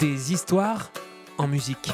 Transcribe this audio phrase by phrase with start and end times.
[0.00, 0.90] des histoires
[1.38, 1.92] en musique.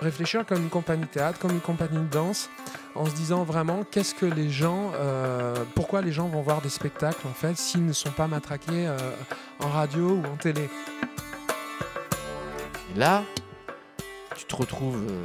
[0.00, 2.48] Réfléchir comme une compagnie de théâtre, comme une compagnie de danse,
[2.94, 6.70] en se disant vraiment qu'est-ce que les gens, euh, pourquoi les gens vont voir des
[6.70, 8.96] spectacles en fait s'ils ne sont pas matraqués euh,
[9.62, 10.68] en radio ou en télé.
[12.94, 13.22] Et là,
[14.36, 15.22] tu te retrouves euh,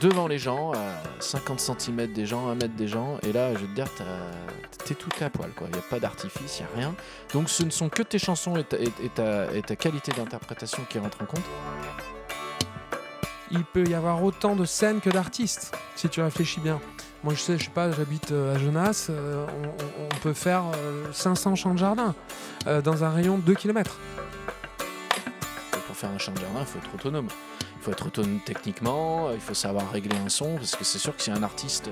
[0.00, 3.58] devant les gens, à 50 cm des gens, 1 mètre des gens, et là, je
[3.60, 4.04] veux te dire, t'as-
[4.84, 5.66] t'es toute à poil, quoi.
[5.68, 6.94] Il n'y a pas d'artifice, il n'y a rien.
[7.32, 10.12] Donc ce ne sont que tes chansons et ta, et- et ta- et ta qualité
[10.12, 11.44] d'interprétation qui rentrent en compte.
[13.50, 16.80] Il peut y avoir autant de scènes que d'artistes, si tu réfléchis bien.
[17.22, 19.46] Moi, je sais, je sais pas, j'habite euh, à Genasse, euh,
[20.12, 22.14] on, peut faire euh, 500 champs de jardin
[22.66, 23.96] euh, dans un rayon de 2 km.
[25.74, 27.28] Et pour faire un chant de jardin, il faut être autonome.
[27.76, 30.98] Il faut être autonome techniquement, euh, il faut savoir régler un son, parce que c'est
[30.98, 31.88] sûr que si un artiste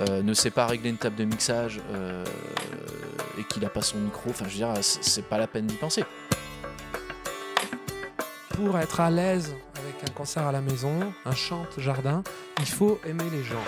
[0.00, 2.24] euh, ne sait pas régler une table de mixage euh,
[3.38, 5.76] et qu'il n'a pas son micro, enfin je veux dire, c'est pas la peine d'y
[5.76, 6.04] penser.
[8.50, 12.22] Pour être à l'aise avec un concert à la maison, un chant de jardin,
[12.58, 13.64] il faut aimer les gens.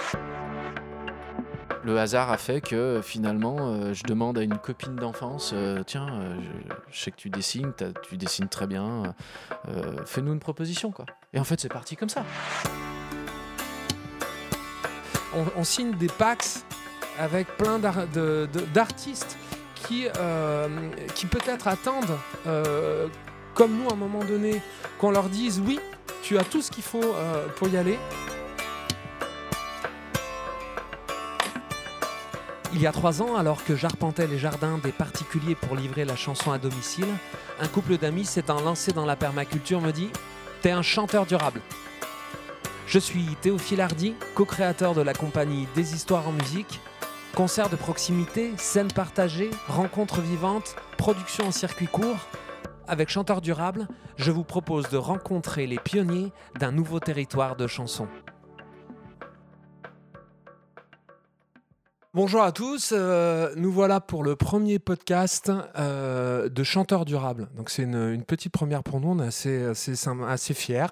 [1.84, 5.54] Le hasard a fait que finalement, euh, je demande à une copine d'enfance,
[5.86, 6.08] tiens,
[6.40, 9.14] je, je sais que tu dessines, tu dessines très bien,
[10.06, 11.06] fais-nous une proposition, quoi.
[11.34, 12.24] Et en fait, c'est parti comme ça.
[15.56, 16.60] On, signe des packs
[17.18, 19.36] avec plein d'artistes
[19.74, 20.68] qui, euh,
[21.14, 23.08] qui peut-être attendent, euh,
[23.54, 24.60] comme nous à un moment donné,
[24.98, 25.80] qu'on leur dise oui,
[26.22, 27.98] tu as tout ce qu'il faut euh, pour y aller.
[32.74, 36.16] Il y a trois ans, alors que j'arpentais les jardins des particuliers pour livrer la
[36.16, 37.08] chanson à domicile,
[37.60, 40.08] un couple d'amis s'étant lancé dans la permaculture me dit
[40.62, 41.60] T'es un chanteur durable.
[42.86, 46.80] Je suis Théophile Hardy, co-créateur de la compagnie Des Histoires en musique.
[47.34, 52.28] Concerts de proximité, scènes partagées, rencontres vivantes, production en circuit court.
[52.86, 58.08] Avec Chanteur Durable, je vous propose de rencontrer les pionniers d'un nouveau territoire de chansons.
[62.14, 67.48] Bonjour à tous, euh, nous voilà pour le premier podcast euh, de Chanteur Durable.
[67.56, 70.88] Donc c'est une, petite première pour nous, on est assez, assez, fiers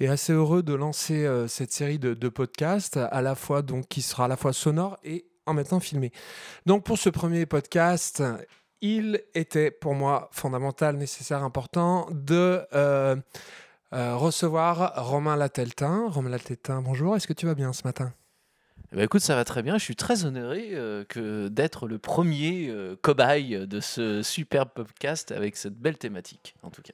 [0.00, 4.02] et assez heureux de lancer euh, cette série de, podcasts à la fois donc qui
[4.02, 6.10] sera à la fois sonore et en même temps filmé.
[6.66, 8.20] Donc pour ce premier podcast,
[8.80, 12.62] il était pour moi fondamental, nécessaire, important de
[13.92, 16.08] recevoir Romain Lateltin.
[16.08, 17.14] Romain Lateltin, bonjour.
[17.14, 18.12] Est-ce que tu vas bien ce matin?
[18.92, 19.78] Eh ben, écoute, ça va très bien.
[19.78, 25.32] Je suis très honoré euh, que d'être le premier euh, cobaye de ce superbe podcast
[25.32, 26.92] avec cette belle thématique, en tout cas.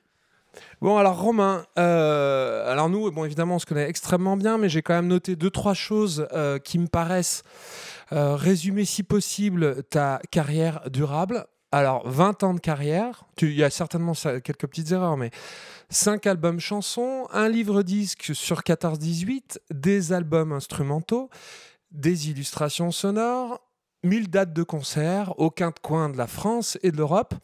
[0.80, 4.80] Bon, alors Romain, euh, alors nous, bon, évidemment, on se connaît extrêmement bien, mais j'ai
[4.80, 6.28] quand même noté deux, trois choses
[6.64, 7.42] qui me paraissent
[8.10, 11.46] résumer, si possible, ta carrière durable.
[11.70, 15.30] Alors, 20 ans de carrière, il y a certainement quelques petites erreurs, mais
[15.90, 21.28] 5 albums chansons, un livre-disque sur 14-18, des albums instrumentaux,
[21.90, 23.60] des illustrations sonores,
[24.04, 27.34] 1000 dates de concert, aucun coin de la France et de l'Europe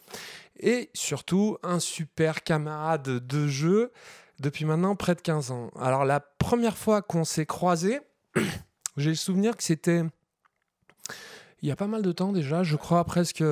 [0.61, 3.93] et surtout un super camarade de jeu
[4.41, 5.71] depuis maintenant près de 15 ans.
[5.79, 8.01] Alors la première fois qu'on s'est croisés,
[8.97, 10.03] j'ai le souvenir que c'était
[11.63, 13.43] il y a pas mal de temps déjà, je crois presque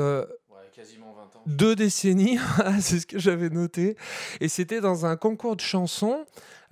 [1.46, 2.38] deux décennies,
[2.80, 3.96] c'est ce que j'avais noté,
[4.40, 6.24] et c'était dans un concours de chansons,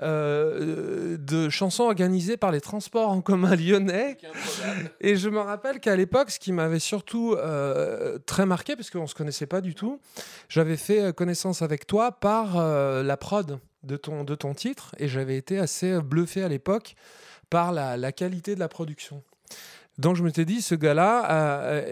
[0.03, 4.17] euh, de chansons organisées par les transports en commun lyonnais,
[5.01, 9.03] et je me rappelle qu'à l'époque, ce qui m'avait surtout euh, très marqué, parce qu'on
[9.03, 10.01] ne se connaissait pas du tout,
[10.49, 14.95] j'avais fait euh, connaissance avec toi par euh, la prod de ton, de ton titre,
[14.99, 16.95] et j'avais été assez bluffé à l'époque
[17.49, 19.23] par la, la qualité de la production.
[20.01, 21.85] Donc je me suis dit, ce gars-là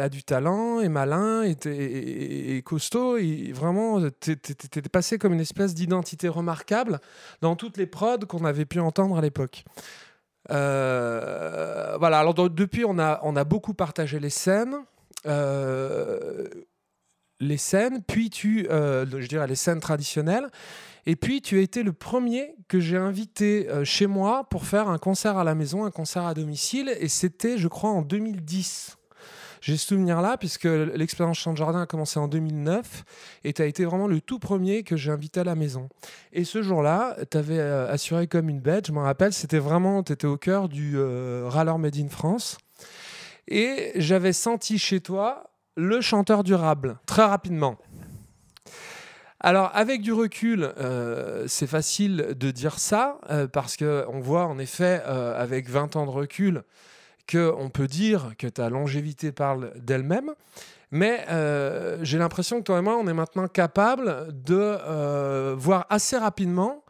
[0.00, 6.28] a, du talent, est malin, est, costaud, et vraiment, t'es passé comme une espèce d'identité
[6.28, 7.00] remarquable
[7.40, 9.64] dans toutes les prods qu'on avait pu entendre à l'époque.
[10.50, 14.76] Euh, voilà, alors donc, depuis, on a, on a beaucoup partagé les scènes.
[15.26, 16.46] euh,
[17.40, 20.48] les scènes, puis tu, euh, je dirais les scènes traditionnelles,
[21.06, 24.88] et puis tu as été le premier que j'ai invité euh, chez moi pour faire
[24.88, 28.96] un concert à la maison, un concert à domicile, et c'était, je crois, en 2010.
[29.60, 33.04] J'ai ce souvenir-là, puisque l'expérience Chant de Jardin a commencé en 2009,
[33.44, 35.88] et tu as été vraiment le tout premier que j'ai invité à la maison.
[36.32, 40.12] Et ce jour-là, tu avais assuré comme une bête, je me rappelle, c'était vraiment, tu
[40.12, 42.58] étais au cœur du euh, râleur Made in France.
[43.48, 47.78] Et j'avais senti chez toi le chanteur durable, très rapidement.
[49.40, 54.58] Alors, avec du recul, euh, c'est facile de dire ça, euh, parce qu'on voit en
[54.58, 56.64] effet, euh, avec 20 ans de recul,
[57.30, 60.32] qu'on peut dire que ta longévité parle d'elle-même.
[60.90, 61.26] Mais
[62.00, 66.82] j'ai l'impression que toi et moi, on est maintenant capable de voir assez rapidement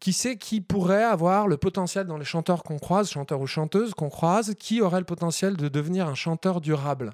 [0.00, 3.94] qui c'est qui pourrait avoir le potentiel dans les chanteurs qu'on croise, chanteurs ou chanteuses
[3.94, 7.12] qu'on croise, qui aurait le potentiel de devenir un chanteur durable.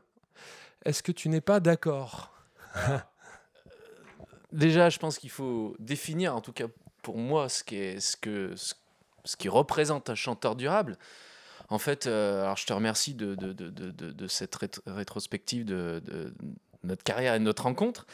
[0.86, 2.32] Est-ce que tu n'es pas d'accord?
[4.52, 6.66] Déjà, je pense qu'il faut définir, en tout cas
[7.02, 10.98] pour moi, ce qui, représente un chanteur durable.
[11.68, 13.36] En fait, euh, alors je te remercie de,
[14.26, 16.02] cette rétrospective de,
[16.82, 18.06] notre carrière et de notre rencontre.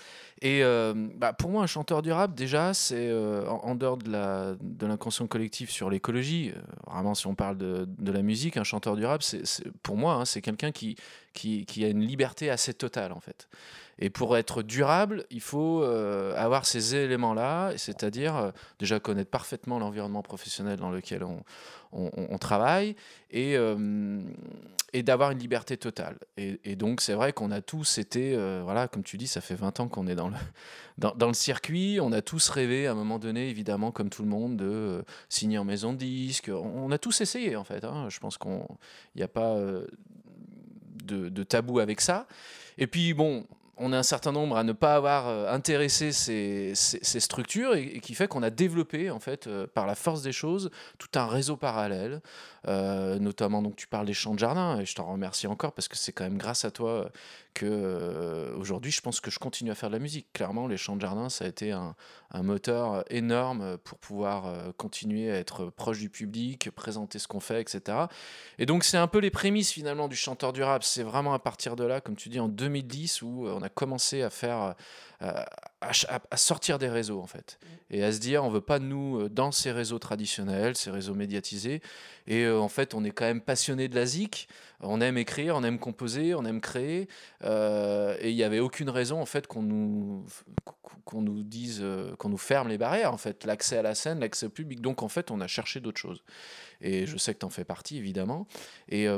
[0.42, 5.26] Et euh, bah, pour moi, un chanteur durable, déjà, c'est euh, en, dehors de l'inconscient
[5.26, 6.52] collectif sur l'écologie,
[6.86, 9.24] vraiment, si on parle de, la musique, un chanteur durable,
[9.82, 10.96] pour moi, hein, c'est quelqu'un qui,
[11.32, 13.48] qui, qui, a une liberté assez totale, en fait.
[13.98, 19.78] Et pour être durable, il faut euh, avoir ces éléments-là, c'est-à-dire euh, déjà connaître parfaitement
[19.78, 22.94] l'environnement professionnel dans lequel on, travaille
[23.30, 24.20] et, euh,
[24.92, 26.18] et d'avoir une liberté totale.
[26.36, 29.80] Et, donc c'est vrai qu'on a tous été, voilà, comme tu dis, ça fait 20
[29.80, 30.36] ans qu'on est dans le,
[30.98, 34.28] dans, le circuit, on a tous rêvé à un moment donné, évidemment, comme tout le
[34.28, 36.50] monde, de signer en maison de disque.
[36.52, 38.08] On, a tous essayé en fait, hein.
[38.10, 38.60] je pense qu'il
[39.14, 39.56] n'y a pas...
[41.06, 42.26] De, tabou avec ça.
[42.78, 43.46] Et puis, bon,
[43.78, 48.14] on est un certain nombre à ne pas avoir euh, intéressé ces, structures et, qui
[48.14, 51.56] fait qu'on a développé en fait euh, par la force des choses tout un réseau
[51.56, 52.20] parallèle
[52.66, 55.88] euh, notamment donc tu parles des champs de jardin et je t'en remercie encore parce
[55.88, 57.10] que c'est quand même grâce à toi
[57.54, 60.26] que aujourd'hui je pense que je continue à faire de la musique.
[60.32, 61.94] Clairement les champs de jardin ça a été un,
[62.34, 68.06] moteur énorme pour pouvoir continuer à être proche du public présenter ce qu'on fait etc
[68.58, 70.84] et donc c'est un peu les prémices finalement du chanteur durable.
[70.84, 74.22] C'est vraiment à partir de là comme tu dis en 2010 où on a commencé
[74.22, 74.74] à faire,
[75.84, 77.58] euh, à, sortir des réseaux en fait,
[77.90, 81.14] et à se dire on veut pas nous euh, dans ces réseaux traditionnels, ces réseaux
[81.14, 81.82] médiatisés,
[82.26, 84.48] et euh, en fait on est quand même passionné de la zik,
[84.80, 87.08] on aime écrire, on aime composer, on aime créer,
[87.42, 90.24] et il n'y avait aucune raison en fait qu'on nous
[91.04, 91.84] qu'on nous dise
[92.18, 95.02] qu'on nous ferme les barrières en fait, l'accès à la scène, l'accès au public, donc
[95.02, 96.24] en fait on a cherché d'autres choses,
[96.80, 98.46] et je sais que tu en fais partie évidemment,
[98.88, 99.08] et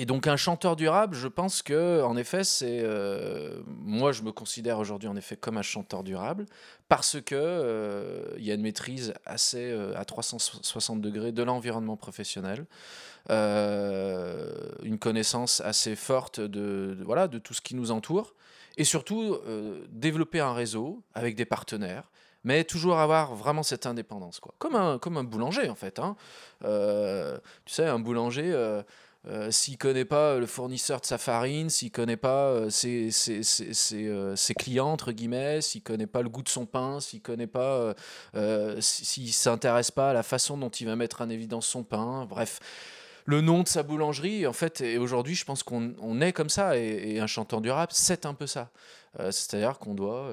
[0.00, 4.30] et donc un chanteur durable, je pense que en effet, c'est euh, moi je me
[4.30, 6.46] considère aujourd'hui en effet comme un chanteur durable
[6.88, 12.64] parce que euh, y a une maîtrise assez euh, à 360 degrés de l'environnement professionnel,
[13.28, 18.34] une connaissance assez forte de, voilà de tout ce qui nous entoure
[18.76, 19.36] et surtout
[19.90, 22.08] développer un réseau avec des partenaires
[22.44, 26.16] mais toujours avoir vraiment cette indépendance quoi comme un comme un boulanger en fait hein.
[26.62, 28.54] tu sais un boulanger
[29.26, 33.42] euh, s'il connaît pas le fournisseur de sa farine, s'il connaît pas euh, ses, ses,
[33.42, 37.20] ses, euh, ses, clients entre guillemets, s'il connaît pas le goût de son pain, s'il
[37.20, 37.94] connaît pas,
[38.80, 42.60] s'il s'intéresse pas à la façon dont il va mettre en évidence son pain, bref,
[43.24, 46.78] le nom de sa boulangerie, en fait, et aujourd'hui, je pense qu'on est comme ça,
[46.78, 48.70] et, un chanteur durable, c'est un peu ça.
[49.18, 50.32] C'est-à-dire qu'on doit,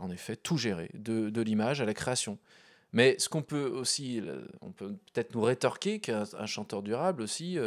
[0.00, 2.38] en effet, tout gérer, de, de l'image à la création.
[2.92, 4.22] Mais ce qu'on peut aussi,
[4.60, 7.58] on peut peut-être nous rétorquer qu'un chanteur durable aussi,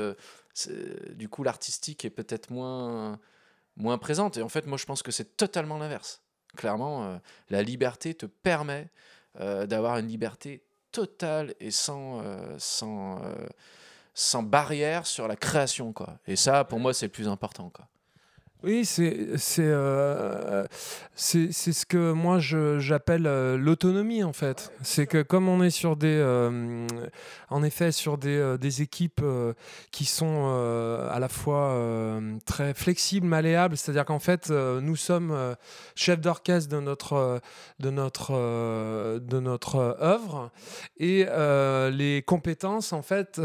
[1.16, 3.20] du coup l'artistique est peut-être moins,
[3.76, 4.38] moins présente.
[4.38, 6.22] Et en fait, moi je pense que c'est totalement l'inverse.
[6.56, 7.18] Clairement, euh,
[7.50, 8.90] la liberté te permet
[9.40, 13.22] euh, d'avoir une liberté totale et sans, euh, sans,
[14.14, 15.94] sans barrière sur la création.
[15.94, 16.18] Quoi.
[16.26, 17.70] Et ça, pour moi, c'est le plus important.
[17.70, 17.88] Quoi.
[18.64, 18.90] Oui,
[19.60, 20.66] euh,
[21.14, 24.72] c'est ce que moi j'appelle euh, l'autonomie en fait.
[24.82, 26.88] C'est que comme on est sur des euh,
[27.52, 29.24] en effet sur des, des équipes
[29.92, 30.48] qui sont
[31.12, 31.80] à la fois
[32.46, 35.56] très flexibles, malléables, c'est-à-dire qu'en fait nous sommes
[35.96, 37.42] chefs d'orchestre de notre
[37.80, 40.50] de notre de notre œuvre
[40.98, 41.28] et
[41.92, 43.40] les compétences en fait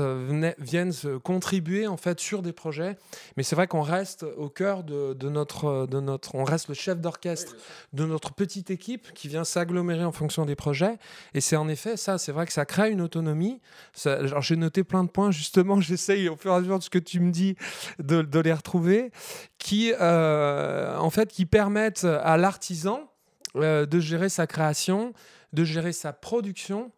[0.59, 0.92] viennent
[1.23, 2.97] contribuer en fait sur des projets.
[3.37, 6.35] Mais c'est vrai qu'on reste au cœur de de, notre, de notre.
[6.35, 7.56] On reste le chef d'orchestre
[7.92, 10.99] de notre petite équipe qui vient s'agglomérer en fonction des projets.
[11.35, 13.61] Et c'est en effet ça, c'est vrai que ça crée une autonomie.
[14.04, 16.90] alors j'ai noté plein de points, justement, j'essaye au fur et à mesure de ce
[16.90, 17.56] que tu me dis
[17.99, 19.11] de, de les retrouver,
[19.59, 23.11] qui, euh, en fait, qui permettent à l'artisan
[23.56, 25.12] euh, de gérer sa création,
[25.52, 26.90] de gérer sa production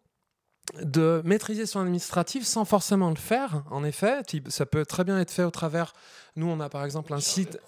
[0.81, 4.21] de maîtriser son administratif sans forcément le faire, en effet.
[4.47, 5.93] Ça peut très bien être fait au travers.
[6.35, 7.59] Nous, on a par exemple un site,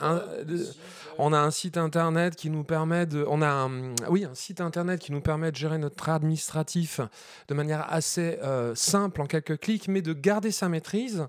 [1.18, 3.70] on a un site internet qui nous permet de, on a
[4.10, 7.00] oui, un site internet qui nous permet de gérer notre administratif
[7.48, 11.28] de manière assez euh, simple en quelques clics, mais de garder sa maîtrise,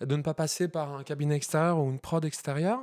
[0.00, 2.82] de ne pas passer par un cabinet extérieur ou une prod extérieure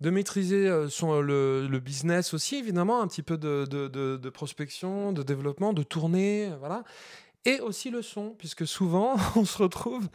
[0.00, 4.30] de maîtriser euh, son, le, business aussi, évidemment, un petit peu de, de, de, de
[4.30, 6.82] prospection, de développement, de tournée, voilà
[7.44, 10.08] et aussi le son, puisque souvent on se retrouve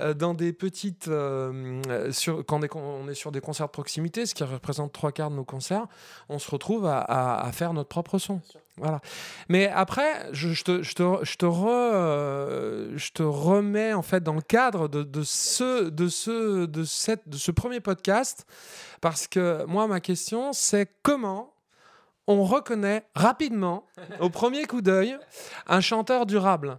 [0.00, 1.08] euh, dans des petites.
[1.08, 4.92] euh, sur, quand on est, on est sur des concerts de proximité, ce qui représente
[4.92, 5.86] trois quarts de nos concerts,
[6.28, 8.40] on se retrouve à, à- à faire notre propre son.
[8.76, 9.00] Voilà.
[9.50, 14.00] Mais après, je, je te, je, te, je, te re- euh, je te remets en
[14.02, 18.46] fait dans le cadre de, de, ce, de, ce, de, cette, de ce premier podcast,
[19.02, 21.49] parce que moi, ma question, c'est comment
[22.30, 23.86] on reconnaît rapidement,
[24.20, 25.18] au premier coup d'œil,
[25.66, 26.78] un chanteur durable.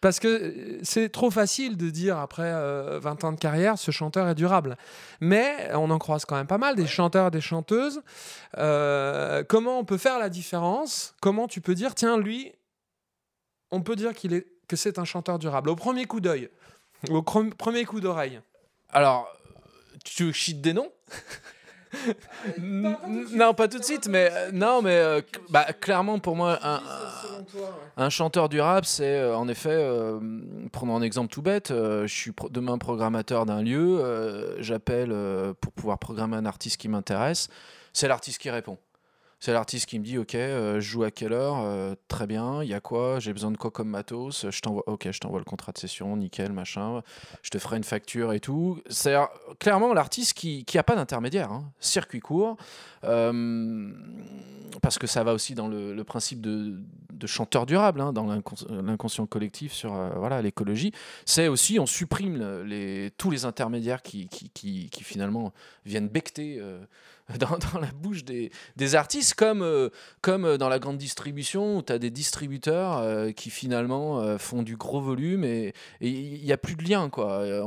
[0.00, 3.90] Parce que euh, c'est trop facile de dire après euh, 20 ans de carrière, ce
[3.90, 4.76] chanteur est durable.
[5.20, 8.02] Mais on en croise quand même pas mal, des chanteurs et des chanteuses.
[8.56, 11.14] Euh, comment on peut faire la différence?
[11.20, 12.52] Comment tu peux dire, tiens, lui,
[13.70, 16.48] on peut dire qu'il est, que c'est un chanteur durable, au premier coup d'œil,
[17.10, 18.40] au premier coup d'oreille
[18.90, 19.32] Alors,
[20.04, 20.92] tu veux que je cite des noms?
[22.58, 26.80] Non, pas tout de suite, mais euh, non, mais euh, bah, clairement pour moi, un,
[27.96, 30.18] un chanteur durable, c'est euh, en effet, euh,
[30.72, 35.10] prenons un exemple tout bête, euh, je suis pro- demain programmateur d'un lieu, euh, j'appelle
[35.12, 37.48] euh, pour pouvoir programmer un artiste qui m'intéresse,
[37.92, 38.78] c'est l'artiste qui répond.
[39.40, 42.62] C'est l'artiste qui me dit ok, euh, je joue à quelle heure, Euh, très bien,
[42.62, 45.38] il y a quoi, j'ai besoin de quoi comme matos, je t'envoie, ok, je t'envoie
[45.38, 47.02] le contrat de session, nickel, machin,
[47.42, 48.80] je te ferai une facture et tout.
[48.88, 49.16] C'est
[49.60, 51.70] clairement l'artiste qui qui a pas d'intermédiaire, hein.
[51.78, 52.56] circuit court,
[53.04, 53.92] euh,
[54.82, 56.80] parce que ça va aussi dans le principe de,
[57.18, 60.92] de chanteur durable, hein, dans l'incons- l'inconscient collectif sur euh, voilà l'écologie.
[61.24, 62.38] C'est aussi on supprime
[63.16, 64.28] tous les intermédiaires qui,
[65.02, 65.52] finalement
[65.84, 66.58] viennent becter.
[66.60, 66.80] euh,
[67.38, 69.90] dans, la bouche des, artistes, comme, euh,
[70.22, 75.02] comme dans la grande distribution, où tu as des distributeurs qui finalement font du gros
[75.02, 77.10] volume et il n'y a plus de lien.
[77.10, 77.62] Quoi.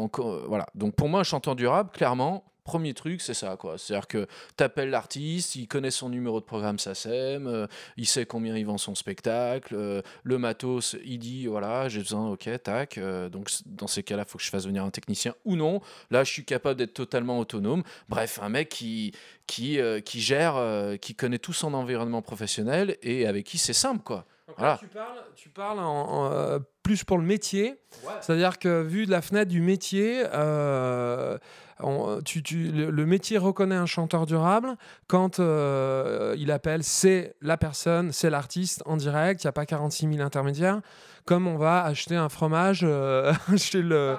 [0.48, 0.66] Voilà.
[0.74, 3.58] Donc pour moi, un chanteur durable, clairement, premier truc, c'est ça.
[3.58, 3.78] quoi.
[3.78, 4.28] C'est-à-dire que
[4.58, 8.66] tu appelles l'artiste, il connaît son numéro de programme SACEM, euh, il sait combien il
[8.66, 12.98] vend son spectacle, euh, le matos, il dit voilà, j'ai besoin, ok, tac.
[12.98, 15.82] euh, donc dans ces cas-là, faut que je fasse venir un technicien ou non.
[16.10, 17.84] Là, je suis capable d'être totalement autonome.
[18.10, 19.14] Bref, un mec qui,
[19.48, 20.56] qui, qui gère,
[21.02, 24.26] qui connaît tout son environnement professionnel et avec qui c'est simple, quoi.
[24.52, 24.74] Donc Voilà.
[24.74, 27.76] là, tu parles, tu parles en- en, euh, plus pour le métier.
[28.22, 31.38] C'est-à-dire que vu de la fenêtre du métier, euh,
[31.80, 34.76] on- tu- tu- le, le métier reconnaît un chanteur durable.
[35.08, 39.66] Quand euh, il appelle c'est la personne, c'est l'artiste en direct, il n'y a pas
[39.66, 40.82] 46 000 intermédiaires,
[41.26, 44.18] comme on va acheter un fromage euh, chez, le,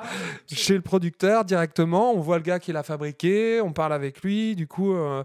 [0.51, 4.55] chez le producteur directement, on voit le gars qui l'a fabriqué, on parle avec lui,
[4.57, 5.25] du coup euh,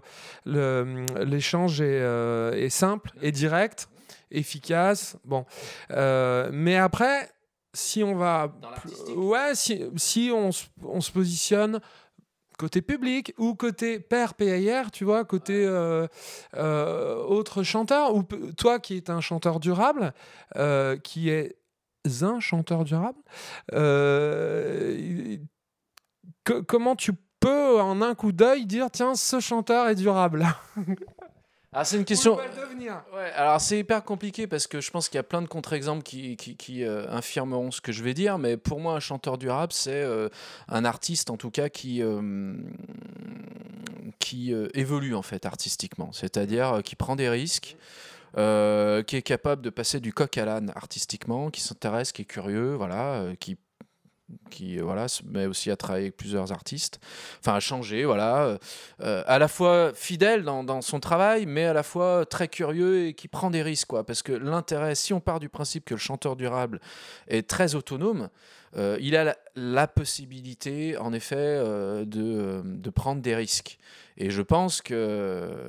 [1.24, 3.88] l'échange est, euh, est simple et direct,
[4.30, 5.16] efficace.
[5.24, 5.44] Bon,
[5.90, 7.30] Euh, mais après,
[7.74, 8.52] si on va.
[9.16, 11.80] Ouais, si, si on, se- on se positionne
[12.58, 16.06] côté public ou côté père PAR, tu vois, côté euh,
[16.56, 18.24] euh, autre chanteur, ou
[18.56, 20.12] toi qui es un chanteur durable,
[20.56, 21.56] euh, qui est
[22.22, 23.18] un chanteur durable,
[26.44, 30.46] que- comment tu peux en un coup d'œil dire tiens ce chanteur est durable?
[31.72, 32.36] Ah, c'est une question.
[33.14, 36.02] Ouais, alors c'est hyper compliqué parce que je pense qu'il y a plein de contre-exemples
[36.02, 39.36] qui, qui, qui, euh, infirmeront ce que je vais dire, mais pour moi, un chanteur
[39.36, 40.28] durable, c'est euh,
[40.68, 42.54] un artiste en tout cas qui, euh,
[44.18, 47.76] qui évolue en fait artistiquement, c'est-à-dire qui prend des risques.
[48.36, 52.24] euh, qui est capable de passer du coq à l'âne artistiquement, qui s'intéresse, qui est
[52.26, 53.56] curieux, voilà, euh, qui
[54.50, 57.00] qui euh, voilà se met aussi à travailler avec plusieurs artistes,
[57.40, 58.58] enfin à changer, voilà,
[59.00, 63.14] euh, à la fois fidèle dans, son travail, mais à la fois très curieux et
[63.14, 64.04] qui prend des risques, quoi.
[64.04, 66.80] Parce que l'intérêt, si on part du principe que le chanteur durable
[67.26, 68.28] est très autonome,
[68.76, 71.62] euh, il a la, possibilité, en effet,
[72.04, 73.78] de, de prendre des risques.
[74.18, 75.68] Et je pense que,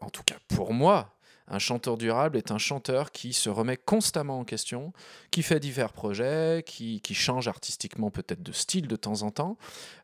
[0.00, 1.15] en tout cas pour moi,
[1.48, 4.92] un chanteur durable est un chanteur qui se remet constamment en question,
[5.30, 9.56] qui fait divers projets, qui, qui change artistiquement peut-être de style de temps en temps.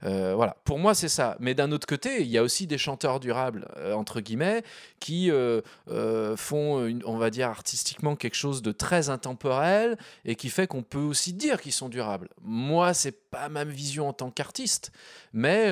[0.04, 1.36] Euh, voilà, pour moi c'est ça.
[1.40, 4.62] Mais d'un autre côté, il y a aussi des chanteurs durables, euh, entre guillemets,
[5.00, 5.62] qui euh,
[6.36, 10.98] font, on va dire, artistiquement quelque chose de très intemporel et qui fait qu'on peut
[10.98, 12.28] aussi dire qu'ils sont durables.
[12.40, 14.92] Moi, c'est pas ma vision en tant qu'artiste,
[15.32, 15.70] mais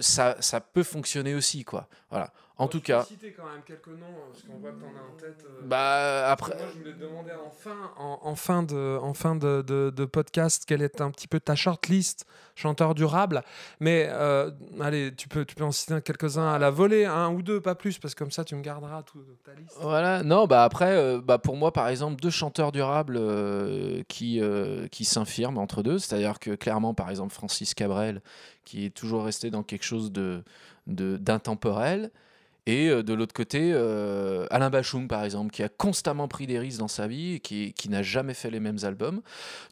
[0.00, 1.88] ça, ça peut fonctionner aussi, quoi.
[2.10, 2.32] Voilà.
[2.60, 5.14] En tout cas, citer quand même quelques noms parce qu'on voit que t'en as en
[5.16, 5.44] tête.
[5.48, 6.56] euh, bah après.
[6.56, 9.92] Moi, je voulais te demander en fin, en, en fin, de, en fin de, de-
[9.94, 13.42] de podcast quelle est un petit peu ta shortlist chanteur durable.
[13.78, 14.50] Mais euh,
[14.80, 17.76] allez, tu peux, tu peux en citer quelques-uns à la volée, un ou deux, pas
[17.76, 19.76] plus, parce que comme ça, tu me garderas toute ta liste.
[19.80, 24.40] Voilà, non, bah après, euh, bah pour moi, par exemple, deux chanteurs durables euh, qui,
[24.40, 28.20] euh, qui s'infirment entre deux, c'est-à-dire que clairement, par exemple, Francis Cabrel,
[28.64, 30.42] qui est toujours resté dans quelque chose de
[30.88, 32.10] de- d'intemporel,
[32.68, 36.58] Et euh, de l'autre côté, euh, Alain Bachung, par exemple, qui a constamment pris des
[36.58, 39.22] risques dans sa vie et qui, qui n'a jamais fait les mêmes albums.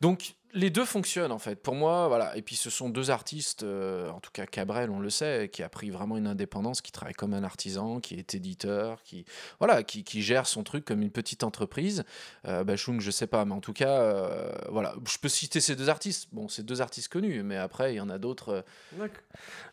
[0.01, 1.57] Donc, les deux fonctionnent en fait.
[1.57, 2.35] Pour moi, voilà.
[2.37, 5.63] Et puis ce sont deux artistes, euh, en tout cas Cabrel, on le sait, qui
[5.63, 9.27] a pris vraiment une indépendance, qui travaille comme un artisan, qui est éditeur, qui
[9.61, 12.05] voilà, qui, gère son truc comme une petite entreprise.
[12.49, 14.95] Euh, Bachung, je sais pas, mais en tout cas, euh, voilà.
[15.07, 16.29] Je peux citer ces deux artistes.
[16.33, 18.65] Bon, c'est deux artistes connus, mais après, il y en a d'autres.
[18.99, 19.09] euh,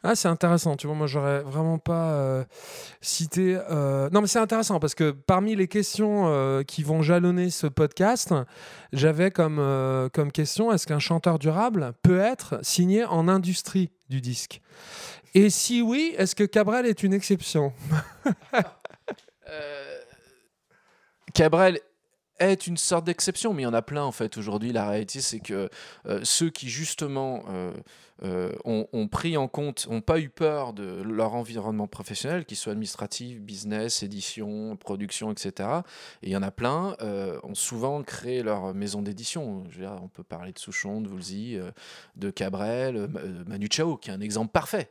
[0.04, 0.76] Ah, c'est intéressant.
[0.76, 2.46] Tu vois, moi, j'aurais vraiment pas
[3.00, 3.58] cité.
[3.70, 8.34] Non, mais c'est intéressant parce que parmi les questions qui vont jalonner ce podcast,
[8.92, 14.62] j'avais comme, comme question est-ce qu'un chanteur durable peut être signé en industrie du disque?
[15.34, 17.74] Et si oui, est-ce que Cabrel est une exception?
[19.50, 20.00] Euh,
[21.34, 21.80] Cabrel
[22.50, 24.72] est une sorte d'exception, mais il y en a plein en fait aujourd'hui.
[24.72, 25.70] La réalité, c'est que
[26.06, 27.72] euh, ceux qui justement euh,
[28.24, 32.56] euh, ont, ont pris en compte, n'ont pas eu peur de leur environnement professionnel, qu'il
[32.58, 35.70] soit administratif, business, édition, production, etc.
[36.22, 36.96] Et il y en a plein,
[37.44, 39.64] ont souvent créé leur maison d'édition.
[40.02, 41.72] On peut parler de Souchon, de Woolsey, euh,
[42.16, 44.90] de Cabrel, Ma- Manu Chao, qui est un exemple parfait.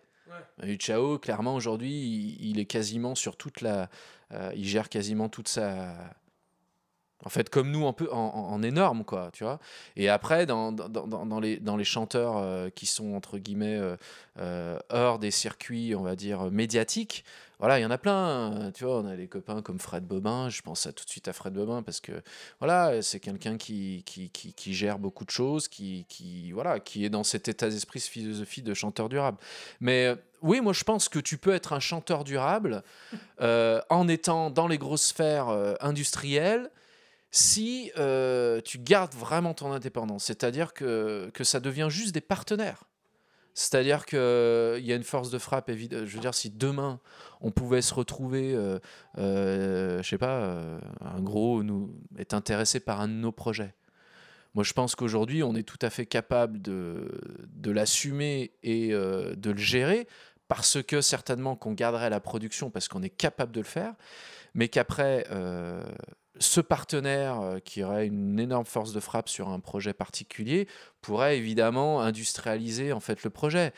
[0.59, 3.89] Manu Chao, clairement, aujourd'hui, il, il est quasiment sur toute la.
[4.33, 5.95] euh, il gère quasiment toute sa.
[7.25, 9.61] En fait, comme nous, un peu en, énorme, quoi, tu vois.
[9.97, 13.97] Et après, dans, dans, les, dans les chanteurs euh, qui sont, entre guillemets, euh,
[14.39, 17.25] euh, hors des circuits, on va dire, médiatiques,
[17.61, 18.73] voilà, il y en a plein.
[18.75, 20.49] Tu vois, on a des copains comme Fred Bobin.
[20.49, 22.11] Je pense à, tout de suite à Fred Bobin parce que,
[22.59, 27.09] voilà, c'est quelqu'un qui, qui, qui, gère beaucoup de choses, qui, qui, voilà, qui est
[27.09, 29.39] dans cet état d'esprit, cette philosophie de chanteur durable.
[29.81, 32.83] Mais oui, moi, je pense que tu peux être un chanteur durable
[33.39, 36.69] en étant dans les grosses sphères industrielles
[37.33, 40.25] si euh, tu gardes vraiment ton indépendance.
[40.25, 42.85] C'est-à-dire que, que ça devient juste des partenaires.
[43.55, 46.05] C'est-à-dire qu'il y a une force de frappe évidente.
[46.07, 47.01] Je veux dire, si demain
[47.41, 48.79] on pouvait se retrouver, euh,
[49.19, 53.75] euh, je sais pas, euh, un gros nous est intéressé par un de nos projets.
[54.55, 57.11] Moi, je pense qu'aujourd'hui, on est tout à fait capable de,
[57.49, 60.07] de l'assumer et euh, de le gérer
[60.49, 63.95] parce que certainement qu'on garderait la production parce qu'on est capable de le faire,
[64.55, 65.27] mais qu'après,
[66.43, 70.69] ce partenaire euh, qui aurait une énorme force de frappe sur un projet particulier
[71.01, 73.73] pourrait évidemment industrialiser en fait le projet.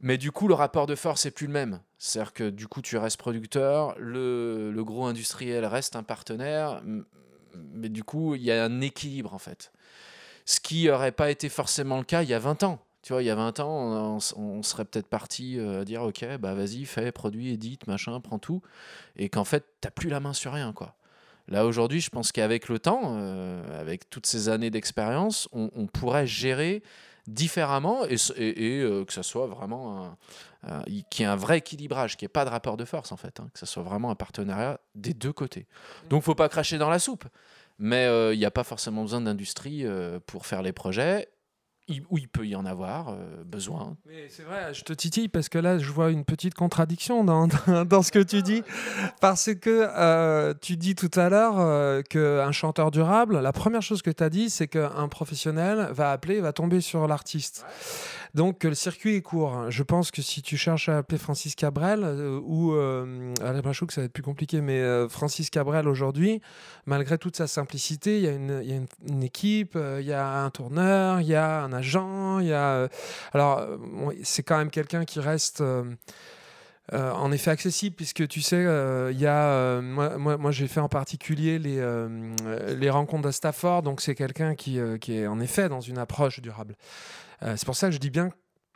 [0.00, 1.80] Mais du coup, le rapport de force est plus le même.
[1.96, 6.82] C'est-à-dire que du coup, tu restes producteur, le, gros industriel reste un partenaire,
[7.72, 9.72] mais du coup, il y a un équilibre en fait.
[10.44, 12.80] Ce qui n'aurait pas été forcément le cas il y a 20 ans.
[13.00, 16.24] Tu vois, il y a 20 ans, on, serait peut-être parti euh, à dire Ok,
[16.38, 18.62] bah vas-y, fais, produis, édite, machin, prends tout.
[19.16, 20.96] Et qu'en fait, tu plus la main sur rien, quoi.
[21.48, 25.86] Là, aujourd'hui, je pense qu'avec le temps, euh, avec toutes ces années d'expérience, on, on
[25.86, 26.82] pourrait gérer
[27.26, 30.16] différemment et, s- et- et, euh, que ça soit vraiment un,
[30.68, 32.84] un- y- qu'il y ait un vrai équilibrage, qu'il n'y ait pas de rapport de
[32.84, 35.66] force, en fait, hein, que ça soit vraiment un partenariat des deux côtés.
[36.10, 37.24] Donc, faut pas cracher dans la soupe.
[37.78, 39.84] Mais euh, il n'y a pas forcément besoin d'industrie
[40.26, 41.28] pour faire les projets.
[42.08, 43.98] Où il peut y en avoir euh, besoin.
[44.06, 47.46] Mais c'est vrai, je te titille parce que là, je vois une petite contradiction dans,
[47.84, 48.62] dans, ce que tu dis.
[49.20, 54.00] Parce que euh, tu dis tout à l'heure euh, qu'un chanteur durable, la première chose
[54.00, 57.66] que tu as dit, c'est qu'un professionnel va appeler, va tomber sur l'artiste.
[58.32, 59.70] Donc le circuit est court.
[59.70, 62.02] Je pense que si tu cherches à appeler Francis Cabrel
[62.44, 66.40] ou Alain Bachou, que ça va être plus compliqué, mais Francis Cabrel aujourd'hui,
[66.84, 70.12] malgré toute sa simplicité, il y a une, il y a une- équipe, il y
[70.12, 72.70] a un tourneur, il y a un agent, il y a.
[72.74, 72.88] euh,
[73.34, 73.76] alors, euh,
[74.22, 75.60] c'est quand même quelqu'un qui reste.
[75.60, 75.84] euh,
[76.92, 78.62] en effet accessible puisque tu sais
[79.10, 81.82] il y a moi, moi, j'ai fait en particulier les,
[82.76, 86.40] les rencontres de Stafford donc c'est quelqu'un qui, qui est en effet dans une approche
[86.42, 86.76] durable
[87.40, 88.28] c'est pour ça que je dis bien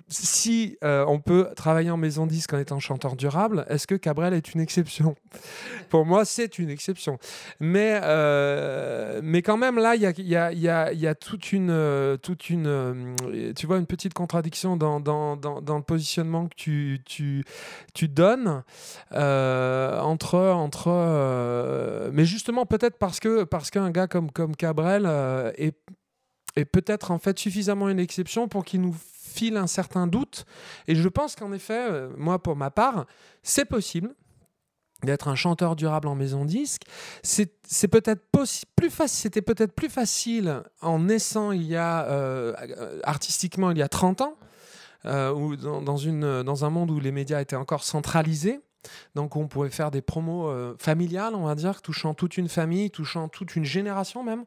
[0.09, 4.33] si euh, on peut travailler en maison disque en étant chanteur durable, est-ce que Cabrel
[4.33, 5.15] est une exception?
[5.91, 7.19] Pour moi, c'est une exception.
[7.61, 11.53] Mais, euh, mais quand même, là, il y a, y a- y y a toute
[11.53, 13.15] une, euh, toute une
[13.55, 17.45] tu vois, une petite contradiction dans, dans, dans, le positionnement que tu, tu,
[17.95, 18.63] tu donnes
[19.13, 20.39] entre...
[20.39, 25.07] entre mais justement, peut-être parce que parce qu'un gars comme, comme Cabrel
[25.57, 25.75] est,
[26.59, 30.45] est peut-être en fait suffisamment une exception pour qu'il nous file un certain doute.
[30.87, 33.07] Et je pense qu'en effet, euh, moi, pour ma part,
[33.43, 34.15] c'est possible
[35.05, 36.83] d'être un chanteur durable en maison disque.
[37.23, 38.23] C'est peut-être
[38.75, 39.21] plus facile.
[39.21, 42.53] C'était peut-être plus facile en naissant il y a euh,
[43.05, 44.37] artistiquement il y a 30 ans,
[45.05, 48.61] euh, ou dans un monde où les médias étaient encore centralisés.
[49.15, 52.91] Donc on pouvait faire des promos euh, familiales, on va dire, touchant toute une famille,
[52.91, 54.45] touchant toute une génération même.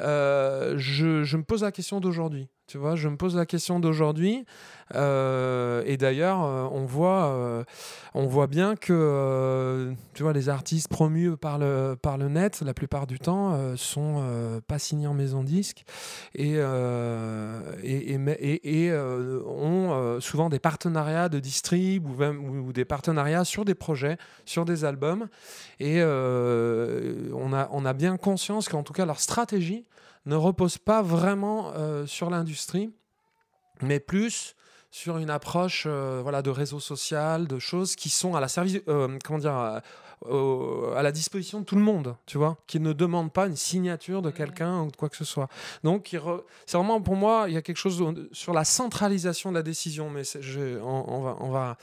[0.00, 2.48] Euh, je, je me pose la question d'aujourd'hui.
[2.68, 4.44] Tu vois, je me pose la question d'aujourd'hui.
[4.94, 7.64] Euh, et d'ailleurs, euh, on voit, euh,
[8.12, 12.74] on voit bien que, tu vois, les artistes promus par le par le net, la
[12.74, 14.22] plupart du temps, sont
[14.66, 15.84] pas signés en maison disque
[16.34, 16.56] et
[17.82, 24.18] et, et, ont souvent des partenariats de distrib ou, ou, des partenariats sur des projets,
[24.44, 25.28] sur des albums.
[25.80, 29.86] Et on a on a bien conscience qu'en tout cas leur stratégie
[30.26, 32.92] ne repose pas vraiment euh, sur l'industrie,
[33.82, 34.54] mais plus
[34.90, 38.80] sur une approche euh, voilà, de réseau social, de choses qui sont à la service,
[38.88, 39.80] euh, comment dire,
[40.26, 44.22] à la disposition de tout le monde, tu vois, qui ne demande pas une signature
[44.22, 45.48] de quelqu'un ou de quoi que ce soit.
[45.84, 46.16] Donc,
[46.66, 48.02] c'est vraiment pour moi, il y a quelque chose
[48.32, 51.76] sur la centralisation de la décision, mais je, on, va, on va,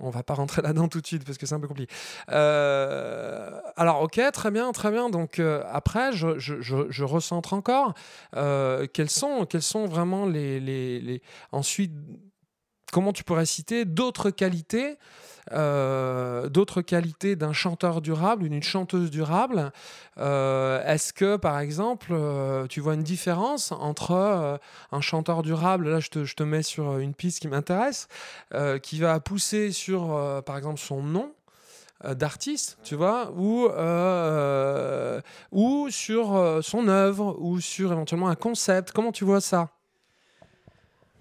[0.00, 1.92] on va pas rentrer là-dedans tout de suite parce que c'est un peu compliqué.
[2.30, 5.10] Euh, alors, ok, très bien, très bien.
[5.10, 7.94] Donc, euh, après, je, je, je, recentre encore.
[8.36, 11.92] Euh, quels sont, quels sont vraiment les, les, les, ensuite
[12.92, 14.98] comment tu pourrais citer d'autres qualités
[15.52, 19.72] euh, d'autres qualités d'un chanteur durable d'une chanteuse durable?
[20.18, 24.58] Euh, Est-ce que, par exemple, euh, tu vois une différence entre
[24.92, 28.08] un chanteur durable, là je te, je te, mets sur une piste qui m'intéresse,
[28.82, 31.32] qui va pousser sur, par exemple, son nom
[32.04, 33.68] d'artiste, tu vois, ou,
[35.52, 38.92] ou sur son œuvre, ou sur éventuellement un concept?
[38.92, 39.68] Comment tu vois ça?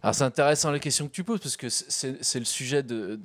[0.02, 3.20] Alors c'est intéressant les questions que tu poses parce que c'est le sujet de,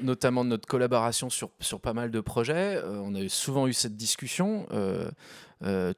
[0.00, 2.76] notamment de notre collaboration sur, sur pas mal de projets.
[2.76, 4.66] Euh, on a souvent eu cette discussion.
[4.72, 5.08] Euh,
[5.64, 5.92] euh,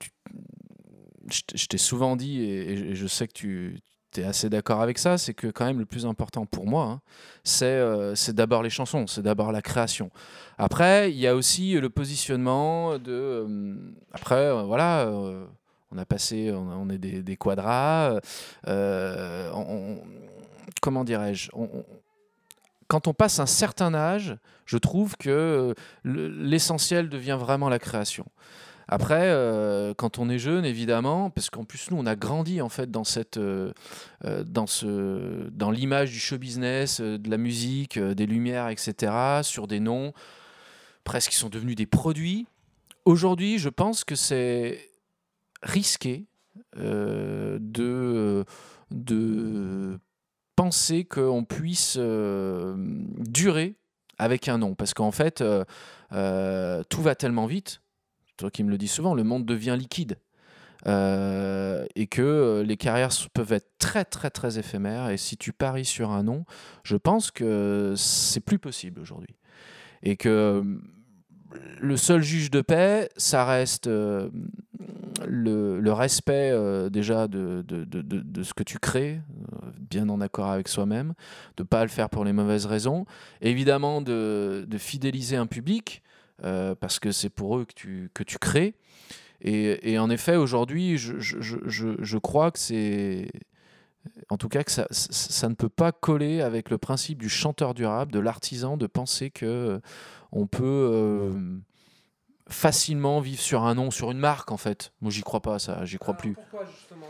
[1.55, 3.81] je t'ai souvent dit, et, je sais que tu
[4.17, 7.01] es assez d'accord avec ça, c'est que quand même le plus important pour moi, hein,
[7.45, 10.11] c'est d'abord les chansons, c'est d'abord la création.
[10.57, 13.47] Après, il y a aussi le positionnement de...
[14.13, 15.09] après, voilà
[15.91, 18.21] on a passé, on, est des, des quadras.
[18.67, 19.97] Euh,
[20.81, 21.51] comment dirais-je
[22.89, 25.75] quand on passe un certain âge, je trouve que
[26.05, 28.25] l'essentiel devient vraiment la création.
[28.89, 32.71] Après, euh, quand on est jeune, évidemment, parce qu'en plus nous, on a grandi en
[32.71, 33.75] fait dans cette, euh,
[34.23, 39.81] dans ce, dans l'image du show business, de la musique, des lumières, etc., sur des
[39.81, 40.15] noms
[41.05, 42.47] presque qui sont devenus des produits.
[43.05, 44.88] Aujourd'hui, je pense que c'est
[45.63, 46.27] risqué
[46.77, 48.45] euh, de,
[48.91, 49.99] de
[50.57, 52.75] penser qu'on puisse euh,
[53.19, 53.77] durer
[54.19, 54.75] avec un nom.
[54.75, 55.43] Parce qu'en fait,
[56.13, 57.81] euh, tout va tellement vite,
[58.37, 60.19] toi qui me le dis souvent, le monde devient liquide.
[60.87, 66.13] et que les carrières peuvent être très très très éphémères et si tu paries sur
[66.13, 66.45] un nom
[66.85, 69.35] je pense que c'est plus possible aujourd'hui
[70.05, 70.63] et que
[71.81, 73.89] le seul juge de paix, ça reste
[75.21, 79.21] euh, le, respect euh, déjà de, de, ce que tu crées,
[79.53, 81.15] euh, bien en accord avec soi-même,
[81.57, 83.07] de ne pas le faire pour les mauvaises raisons,
[83.41, 86.03] évidemment de, fidéliser un public,
[86.43, 88.75] parce que c'est pour eux que tu, que tu crées.
[89.41, 93.31] Et, en effet, aujourd'hui, je, je, je, je, crois que c'est...
[94.31, 97.75] En tout cas, que ça, ça, ne peut pas coller avec le principe du chanteur
[97.75, 99.81] durable, de l'artisan, de penser que
[100.33, 101.33] on peut euh,
[102.49, 104.93] facilement vivre sur un nom, sur une marque en fait.
[105.01, 106.35] Moi j'y crois pas, ça, j'y crois plus.
[106.35, 107.07] Pourquoi justement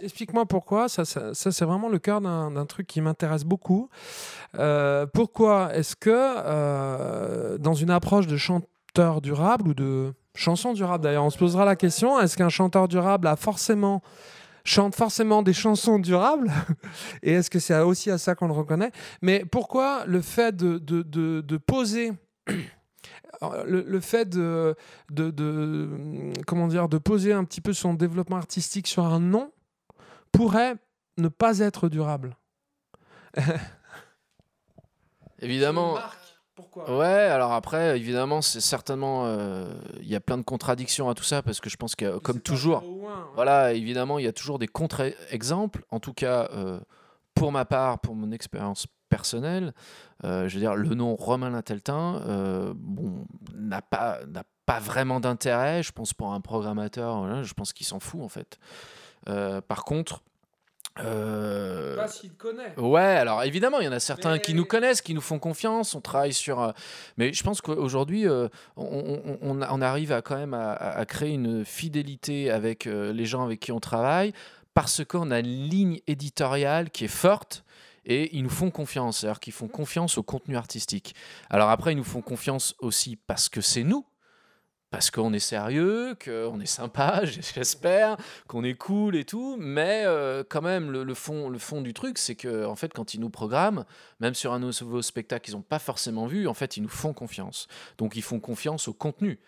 [0.00, 3.88] Explique-moi pourquoi, ça, ça, c'est vraiment le cœur d'un truc qui m'intéresse beaucoup.
[4.58, 11.04] Euh, pourquoi est-ce que euh, dans une approche de chanteur durable ou de chanson durable
[11.04, 14.02] d'ailleurs, on se posera la question, est-ce qu'un chanteur durable a forcément
[14.64, 16.52] chante forcément des chansons durables,
[17.22, 18.92] et est-ce que c'est aussi à ça qu'on le reconnaît?
[19.20, 22.12] Mais pourquoi le fait de, de, de, poser...
[23.66, 24.76] Le, fait de,
[25.10, 29.50] de, de, comment dire, de poser un petit peu son développement artistique sur un nom
[30.30, 30.76] pourrait
[31.18, 32.36] ne pas être durable.
[35.40, 35.98] Évidemment.
[36.54, 36.98] Pourquoi?
[36.98, 39.24] Ouais, alors après, évidemment, c'est certainement.
[39.26, 42.18] Euh, il y a plein de contradictions à tout ça, parce que je pense que,
[42.18, 42.84] comme toujours.
[43.34, 45.84] Voilà, évidemment, il y a toujours des contre-exemples.
[45.90, 46.78] En tout cas, euh,
[47.34, 49.74] pour ma part, pour mon expérience personnelle,
[50.24, 52.22] euh, je veux dire, le nom Romain Linteltin
[52.74, 54.20] bon, n'a pas,
[54.66, 55.82] pas vraiment d'intérêt.
[55.82, 58.58] Je pense pour un programmateur, je pense qu'il s'en fout, en fait.
[59.68, 60.22] par contre
[60.98, 61.96] euh...
[61.96, 62.78] Pas s'il connaît.
[62.78, 65.94] Ouais, alors évidemment, il y en a certains qui nous connaissent, qui nous font confiance,
[65.94, 66.60] on travaille sur.
[66.60, 66.72] Euh,
[67.16, 71.64] mais je pense qu'aujourd'hui, euh, on, on, on, arrive à quand même à, créer une
[71.64, 74.32] fidélité avec euh, les gens avec qui on travaille
[74.74, 77.64] parce qu'on a une ligne éditoriale qui est forte
[78.04, 81.14] et ils nous font confiance, c'est-à-dire qu'ils font confiance au contenu artistique.
[81.50, 84.04] Alors après, ils nous font confiance aussi parce que c'est nous,
[84.92, 87.22] parce qu'on est sérieux, qu'on est sympa,
[87.54, 91.94] j'espère, qu'on est cool et tout, mais euh, quand même, le, fond, le fond du
[91.94, 93.84] truc, c'est que en fait, quand ils nous programment,
[94.20, 97.14] même sur un nouveau spectacle qu'ils n'ont pas forcément vu, en fait, ils nous font
[97.14, 97.68] confiance.
[97.96, 99.40] Donc, ils font confiance au contenu.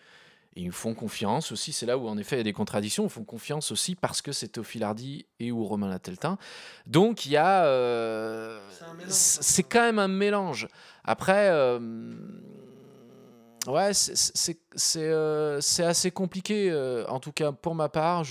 [0.55, 2.53] Et ils nous font confiance aussi, c'est là où en effet il y a des
[2.53, 6.37] contradictions, ils font confiance aussi parce que c'est Théophile Hardy et ou Romain Lateltin.
[6.85, 7.65] Donc il y a...
[7.65, 8.59] Euh,
[9.07, 10.67] c'est quand même un mélange.
[11.03, 11.49] Après...
[11.49, 11.79] Euh,
[13.67, 13.91] Ouais,
[14.97, 18.23] euh, c'est assez compliqué, euh, en tout cas pour ma part.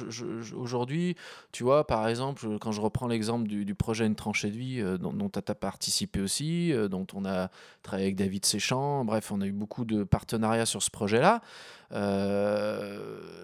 [0.57, 1.17] Aujourd'hui,
[1.51, 4.97] tu vois, par exemple, quand je reprends l'exemple du, projet Une tranchée de vie, euh,
[4.97, 7.51] dont tu as participé aussi, dont on a
[7.83, 11.41] travaillé avec David Séchant, bref, on a eu beaucoup de partenariats sur ce projet-là.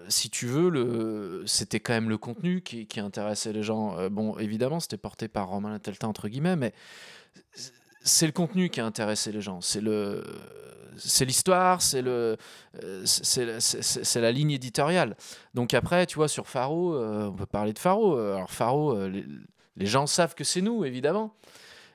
[0.07, 4.09] si tu veux, c'était quand même le contenu qui, qui intéressait les gens.
[4.09, 6.73] bon, évidemment, c'était porté par Romain Lateltin, entre guillemets, mais
[8.03, 9.61] c'est le contenu qui a intéressé les gens.
[9.61, 10.23] C'est le
[11.03, 12.37] c'est l'histoire, c'est le,
[12.83, 15.15] euh, c'est la ligne éditoriale.
[15.53, 18.17] Donc après, tu vois, sur Faro, euh, on peut parler de Faro.
[18.17, 19.23] Alors Faro, euh,
[19.75, 21.35] les, gens savent que c'est nous, évidemment.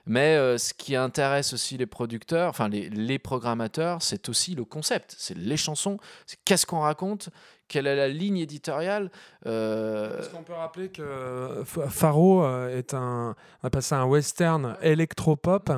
[0.07, 5.17] Mais ce qui intéresse aussi les producteurs, enfin les, les programmateurs, c'est aussi le concept,
[5.19, 7.31] c'est les chansons, c'est qu'est-ce qu'on raconte,
[7.69, 9.11] quelle est la ligne éditoriale
[9.47, 10.21] euh...
[10.21, 14.77] Est-ce qu'on peut rappeler que euh, Faro euh, est un, on appelle ça un western
[14.83, 15.73] électropop,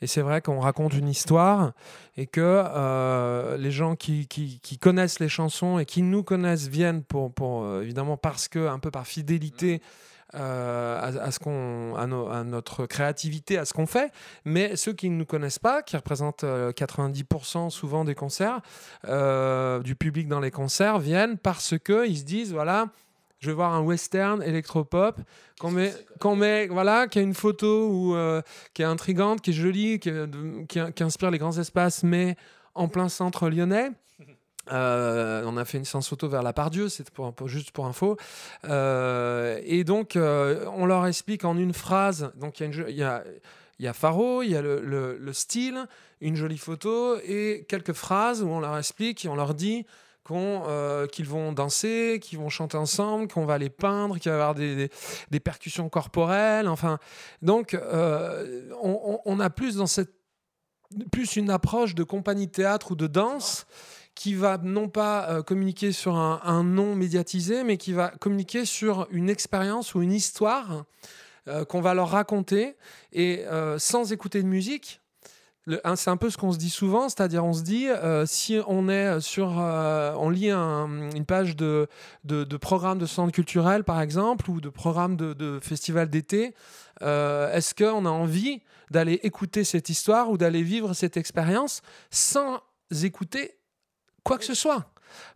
[0.00, 1.72] et c'est vrai qu'on raconte une histoire,
[2.16, 6.68] et que euh, les gens qui, qui, qui, connaissent les chansons et qui nous connaissent
[6.68, 9.82] viennent pour, pour évidemment parce que, un peu par fidélité,
[10.34, 14.12] euh, à, ce qu'on, à, notre créativité, à ce qu'on fait.
[14.44, 18.60] Mais ceux qui ne nous connaissent pas, qui représentent 90% euh, souvent des concerts,
[19.06, 22.88] euh, du public dans les concerts, viennent parce qu'ils se disent, voilà,
[23.38, 25.20] je vais voir un western électropop
[25.60, 28.16] qu'on met, qu'on met, voilà, qui a une photo ou
[28.72, 30.10] qui est intrigante, qui est jolie, qui,
[30.68, 32.36] qui, inspire les grands espaces, mais
[32.74, 33.90] en plein centre lyonnais.
[34.72, 37.06] Euh, on a fait une séance photo vers la Pardieu, c'est
[37.46, 38.16] juste pour info.
[38.64, 42.32] Euh, et donc, euh, on leur explique en une phrase.
[42.36, 45.86] Donc, il y, a, Faro, il y a le, style,
[46.20, 49.86] une jolie photo et quelques phrases où on leur explique et on leur dit
[50.26, 54.54] qu'ils vont danser, qu'ils vont chanter ensemble, qu'on va les peindre, qu'il va y avoir
[54.54, 56.68] des, percussions corporelles.
[56.68, 56.98] Enfin,
[57.42, 57.78] donc,
[58.82, 59.76] on, a plus
[61.36, 63.66] une approche de compagnie théâtre ou de danse
[64.14, 69.06] qui va non pas euh, communiquer sur un, nom médiatisé, mais qui va communiquer sur
[69.10, 70.84] une expérience ou une histoire
[71.48, 72.76] euh, qu'on va leur raconter
[73.12, 75.00] et euh, sans écouter de musique.
[75.94, 77.86] C'est un peu ce qu'on se dit souvent, c'est-à-dire on se dit
[78.26, 81.88] si on est sur, on lit une page de,
[82.24, 86.54] de, programme de centre culturel par exemple ou de programme de, de festival d'été,
[87.00, 92.60] est-ce qu'on a envie d'aller écouter cette histoire ou d'aller vivre cette expérience sans
[93.02, 93.56] écouter
[94.24, 94.86] quoi que ce soit.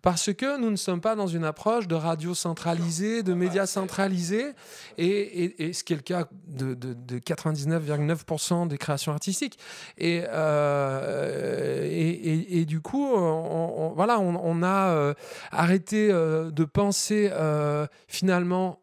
[0.03, 4.53] Parce que nous ne sommes pas dans une approche de radio centralisée, de médias centralisés,
[4.97, 6.75] et, ce qui est le cas de,
[7.21, 9.59] 99,9% des créations artistiques.
[9.97, 15.15] Et, euh, et, du coup, on, voilà, on, a euh,
[15.53, 17.31] arrêté euh, de penser
[18.09, 18.81] finalement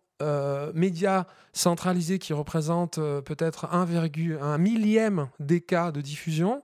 [0.74, 6.62] médias centralisés qui représentent peut-être 1, millième des cas de diffusion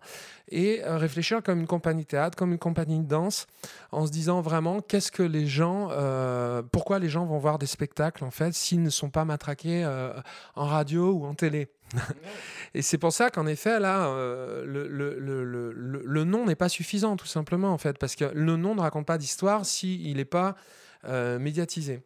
[0.52, 3.48] et euh, réfléchir comme une compagnie théâtre, comme une compagnie de danse,
[3.92, 7.66] en se disant vraiment qu'est-ce que les gens, euh, pourquoi les gens vont voir des
[7.66, 10.14] spectacles en fait s'ils ne sont pas matraqués euh,
[10.56, 11.70] en radio ou en télé.
[12.74, 14.14] et c'est pour ça qu'en effet là,
[14.66, 18.56] le, le, le, le, nom n'est pas suffisant tout simplement en fait, parce que le
[18.56, 20.56] nom ne raconte pas d'histoire s'il n'est pas
[21.04, 22.02] médiatisé.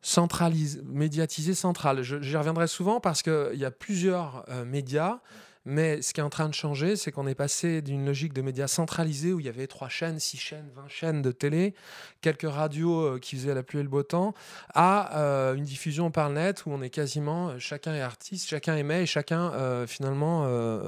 [0.00, 2.02] Centralisé, médiatisé central.
[2.02, 5.20] J'y reviendrai souvent parce qu'il y a plusieurs médias
[5.66, 8.42] mais ce qui est en train de changer, c'est qu'on est passé d'une logique de
[8.42, 11.74] médias centralisés où il y avait trois chaînes, six chaînes, 20 chaînes de télé,
[12.20, 14.34] quelques radios euh, qui faisaient la pluie et le beau temps,
[14.74, 18.76] à euh, une diffusion par net où on est quasiment, euh, chacun est artiste, chacun
[18.76, 19.52] émet et chacun
[19.86, 20.42] finalement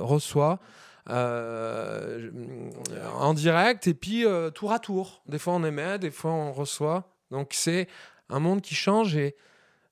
[0.05, 0.59] reçoit.
[1.09, 2.25] en
[3.35, 5.23] direct et puis tour à tour.
[5.27, 7.11] Des fois on émet, des fois on reçoit.
[7.31, 7.89] Donc c'est
[8.29, 9.37] un monde qui change et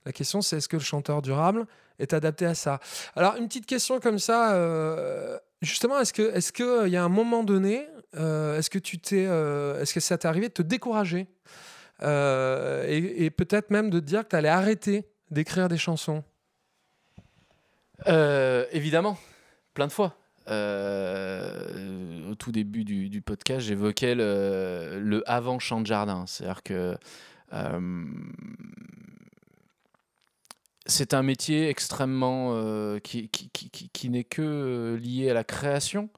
[0.05, 1.67] la question c'est est-ce que le chanteur durable
[1.99, 2.81] est adapté à ça?
[3.17, 7.45] Alors, une petite question comme ça, euh, justement, est-ce que euh, y a un moment
[7.45, 11.27] donné, euh, est-ce que est-ce que ça t'est arrivé de te décourager
[12.03, 16.23] et, peut-être même de te dire que tu arrêter d'écrire des chansons?
[18.07, 19.17] Évidemment,
[19.73, 20.17] plein de fois.
[20.49, 26.25] au tout début du, podcast, j'évoquais le, le, avant chant de jardin.
[26.27, 26.99] C'est-à-dire que
[30.87, 35.45] c'est un métier extrêmement euh, qui, qui, qui, qui n'est que euh, lié à la
[35.45, 36.11] création.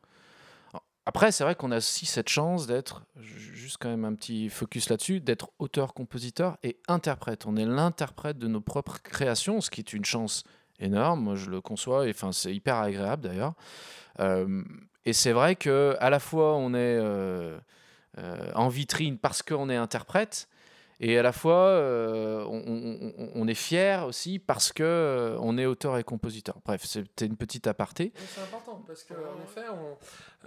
[1.04, 4.88] après, c'est vrai qu'on a aussi cette chance d'être, juste quand même un petit focus
[4.88, 7.46] là-dessus, d'être auteur, compositeur et interprète.
[7.46, 10.42] On est l'interprète de nos propres créations, ce qui est une chance
[10.80, 11.22] énorme.
[11.22, 13.54] Moi, je le conçois, et enfin, c'est hyper agréable d'ailleurs.
[14.20, 14.62] Euh,
[15.04, 17.58] et c'est vrai que à la fois on est euh,
[18.18, 20.48] euh, en vitrine parce qu'on est interprète,
[20.98, 22.42] et à la fois, euh,
[23.34, 26.56] on, est fier aussi parce que euh, on est auteur et compositeur.
[26.64, 28.14] Bref, c'était une petite aparté.
[28.16, 29.66] C'est important parce que effet,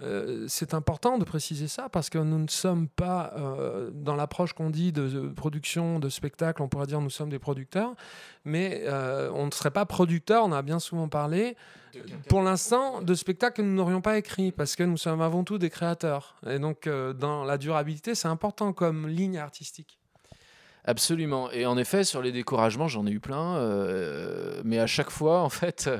[0.02, 3.32] euh, c'est important de préciser ça parce que nous ne sommes pas
[3.92, 6.62] dans l'approche qu'on dit de, production de spectacle.
[6.62, 7.94] On pourrait dire nous sommes des producteurs,
[8.44, 10.44] mais on ne serait pas producteur.
[10.44, 11.56] On a bien souvent parlé.
[12.28, 15.58] Pour l'instant, de spectacles que nous n'aurions pas écrits, parce que nous sommes avant tout
[15.58, 16.34] des créateurs.
[16.44, 19.99] Et donc, dans la durabilité, c'est important comme ligne artistique.
[20.84, 21.50] Absolument.
[21.50, 23.56] Et en effet, sur les découragements, j'en ai eu plein.
[23.56, 25.90] Euh, mais à chaque fois, en fait,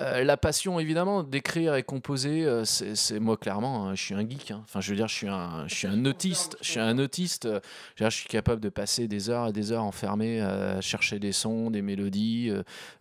[0.00, 4.28] euh, la passion, évidemment, d'écrire et composer, euh, c'est moi, clairement, hein, je suis un
[4.28, 4.50] geek.
[4.50, 4.62] Hein.
[4.64, 6.56] Enfin, je veux dire, je suis un, je suis un autiste.
[6.60, 7.48] Je suis un autiste.
[7.96, 11.70] je, suis capable de passer des heures et des heures enfermé à chercher des sons,
[11.70, 12.52] des mélodies,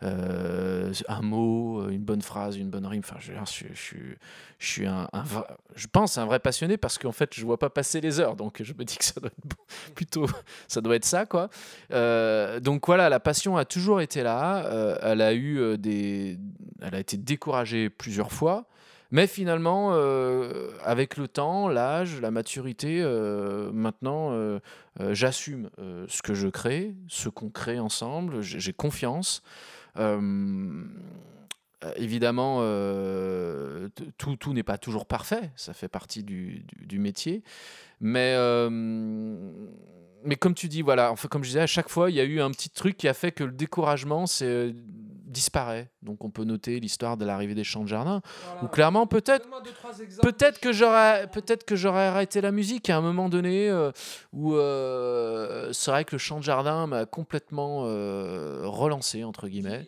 [0.02, 3.02] un mot, une bonne phrase, une bonne rime.
[3.04, 3.96] Enfin, je, je, je,
[4.60, 5.08] je suis un,
[5.76, 8.62] je pense un vrai passionné parce qu'en fait je vois pas passer les heures donc
[8.62, 9.58] je me dis que ça doit être
[9.96, 10.26] plutôt
[10.68, 11.50] ça doit être ça quoi
[11.94, 16.38] euh, donc voilà la passion a toujours été là euh, elle a eu euh, des
[16.90, 18.66] elle a été découragée plusieurs fois.
[19.12, 19.92] Mais finalement
[20.84, 23.02] avec le temps l'âge la maturité
[23.74, 24.60] maintenant
[25.00, 25.72] j'assume
[26.08, 28.42] ce que je crée ce qu'on crée ensemble.
[28.42, 29.42] J'ai confiance.
[31.86, 37.42] Euh, évidemment, euh, tout, tout n'est pas toujours parfait, ça fait partie du, métier.
[38.02, 38.70] Mais, euh,
[40.24, 42.42] mais comme tu dis, voilà, comme je disais, à chaque fois, il y a eu
[42.42, 44.74] un petit truc qui a fait que le découragement c'est,
[45.30, 45.90] disparaît.
[46.02, 48.22] Donc on peut noter l'histoire de l'arrivée des champs de jardin,
[48.64, 49.48] ou clairement, peut-être
[50.22, 53.72] peut-être que, j'aurais, peut-être que j'aurais arrêté la musique à un moment donné,
[54.34, 54.56] où
[55.72, 59.88] c'est vrai que le chant de jardin m'a complètement relancé, entre guillemets.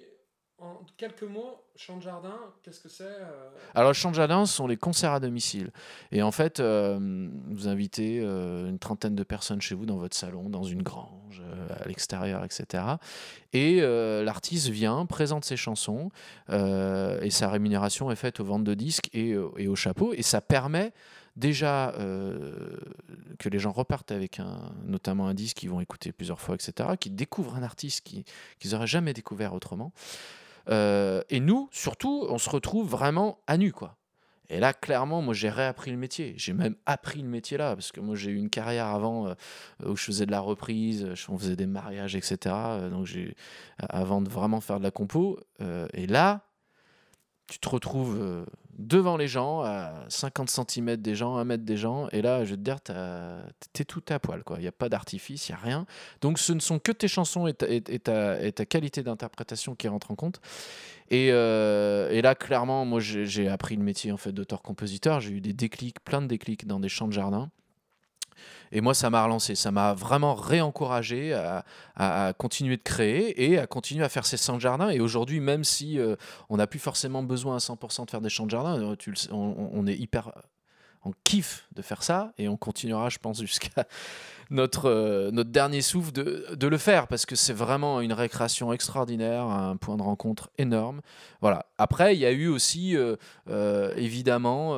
[1.02, 4.68] Quelques mots, Chant de jardin, qu'est-ce que c'est euh Alors, chant de jardin, ce sont
[4.68, 5.72] les concerts à domicile.
[6.12, 10.16] Et en fait, euh, vous invitez euh, une trentaine de personnes chez vous dans votre
[10.16, 11.42] salon, dans une grange,
[11.84, 12.84] à l'extérieur, etc.
[13.52, 16.12] Et l'artiste vient, présente ses chansons,
[16.52, 20.14] et sa rémunération est faite aux ventes de disques et, et au chapeau.
[20.14, 20.94] Et ça permet
[21.36, 21.96] déjà
[23.40, 24.40] que les gens repartent avec
[24.86, 28.86] notamment un disque qu'ils vont écouter plusieurs fois, etc., qui découvrent un artiste qu'ils n'auraient
[28.86, 29.94] jamais découvert autrement.
[30.72, 33.98] Euh, et nous, surtout, on se retrouve vraiment à nu, quoi.
[34.50, 36.34] Et là, clairement, moi, j'ai réappris le métier.
[36.36, 39.34] J'ai même appris le métier là, parce que moi, j'ai eu une carrière avant euh,
[39.86, 42.38] où je faisais de la reprise, on faisait des mariages, etc.
[42.46, 43.08] Euh, donc,
[43.80, 45.40] avant de vraiment faire de la compo.
[45.94, 46.51] et là,
[47.52, 48.46] tu te retrouves euh,
[48.80, 52.52] devant les gens, à 50 cm des gens, 1 mètre des gens, et là, je
[52.52, 52.78] vais te dire,
[53.74, 54.56] t'es tout à poil, quoi.
[54.58, 55.86] Il n'y a pas d'artifice, il n'y a rien.
[56.22, 60.40] Donc, ce ne sont que tes chansons et ta, qualité d'interprétation qui rentrent en compte.
[61.12, 65.20] Euh, et, là, clairement, moi, j'ai appris le métier en fait d'auteur-compositeur.
[65.20, 67.50] J'ai eu des déclics, plein de déclics dans des champs de jardin.
[68.72, 73.68] Et moi, ça m'a relancé, ça m'a vraiment réencouragé à, continuer de créer et à
[73.68, 74.90] continuer à faire ces champs de jardin.
[74.90, 76.16] Et aujourd'hui, même si euh,
[76.50, 79.86] on n'a plus forcément besoin à 100% de faire des champs de jardin, euh, on,
[79.88, 80.32] est hyper
[81.04, 83.86] on kiffe de faire ça et on continuera, je pense, jusqu'à
[84.50, 89.44] notre, euh, notre dernier souffle de, le faire parce que c'est vraiment une récréation extraordinaire,
[89.44, 91.02] un point de rencontre énorme.
[91.42, 91.66] Voilà.
[91.78, 92.96] Après, il y a eu aussi,
[93.98, 94.78] évidemment,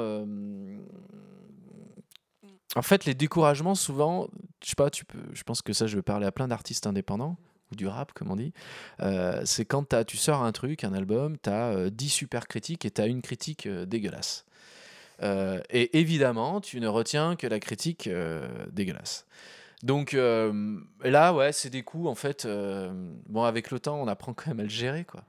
[2.75, 4.27] en fait, les découragements, souvent,
[4.63, 6.87] je sais pas, tu peux, je pense que ça, je vais parler à plein d'artistes
[6.87, 7.37] indépendants,
[7.71, 8.53] ou du rap, comme on dit.
[9.01, 12.91] Euh, c'est quand tu sors un truc, un album, tu as 10 super critiques et
[12.91, 14.45] tu as une critique euh, dégueulasse.
[15.21, 18.09] Euh, et évidemment, tu ne retiens que la critique
[18.71, 19.25] dégueulasse.
[19.83, 22.47] Donc là, ouais, c'est des coups, en fait.
[23.27, 25.23] bon, avec le temps, on apprend quand même à le gérer, quoi.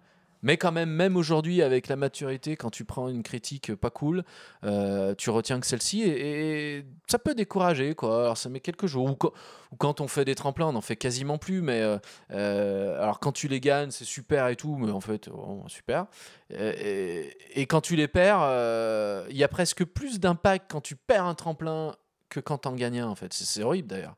[0.44, 4.24] Mais quand même, même aujourd'hui, avec la maturité, quand tu prends une critique pas cool,
[4.62, 7.94] euh, tu retiens que celle-ci et, ça peut décourager.
[7.94, 8.24] Quoi.
[8.24, 9.06] Alors, ça met quelques jours.
[9.06, 11.62] Ou, quand on fait des tremplins, on n'en fait quasiment plus.
[11.62, 11.96] Mais euh,
[12.30, 14.76] euh, alors, quand tu les gagnes, c'est super et tout.
[14.76, 15.30] Mais en fait,
[15.66, 16.06] super.
[16.50, 18.42] Et, quand tu les perds,
[19.30, 21.96] il y a presque plus d'impact quand tu perds un tremplin
[22.28, 23.08] que quand tu en gagnes un.
[23.08, 24.16] En fait, c'est horrible d'ailleurs.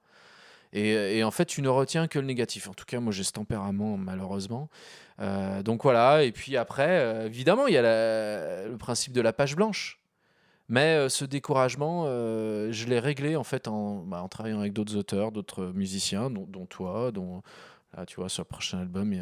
[0.77, 2.69] Et, en fait, tu ne retiens que le négatif.
[2.69, 4.69] En tout cas, moi, j'ai ce tempérament, malheureusement.
[5.21, 6.23] Euh, donc voilà.
[6.23, 7.83] Et puis après, euh, évidemment, il y a
[8.69, 9.99] le principe de la page blanche.
[10.69, 15.33] Mais euh, ce découragement, je l'ai réglé en fait bah, en travaillant avec d'autres auteurs,
[15.33, 17.43] d'autres musiciens, dont, toi, dont
[17.97, 19.15] Là, tu vois, sur le prochain album,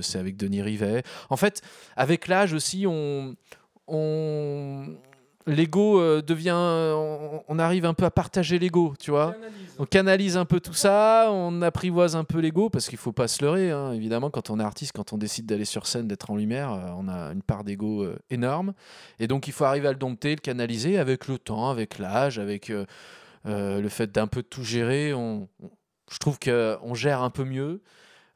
[0.00, 1.02] c'est avec Denis Rivet.
[1.28, 1.60] En fait,
[1.96, 3.36] avec l'âge aussi, on,
[5.46, 6.52] l'ego euh, devient.
[6.54, 9.34] On, on arrive un peu à partager l'ego, tu vois.
[9.78, 13.26] On canalise un peu tout ça, on apprivoise un peu l'ego, parce qu'il faut pas
[13.28, 16.30] se leurrer, hein, évidemment, quand on est artiste, quand on décide d'aller sur scène, d'être
[16.30, 18.74] en lumière, euh, on a une part d'ego euh, énorme.
[19.18, 22.38] Et donc il faut arriver à le dompter, le canaliser avec le temps, avec l'âge,
[22.38, 22.84] avec euh,
[23.46, 25.12] euh, le fait d'un peu tout gérer.
[25.14, 25.70] On, on-
[26.10, 27.80] je trouve qu'on gère un peu mieux.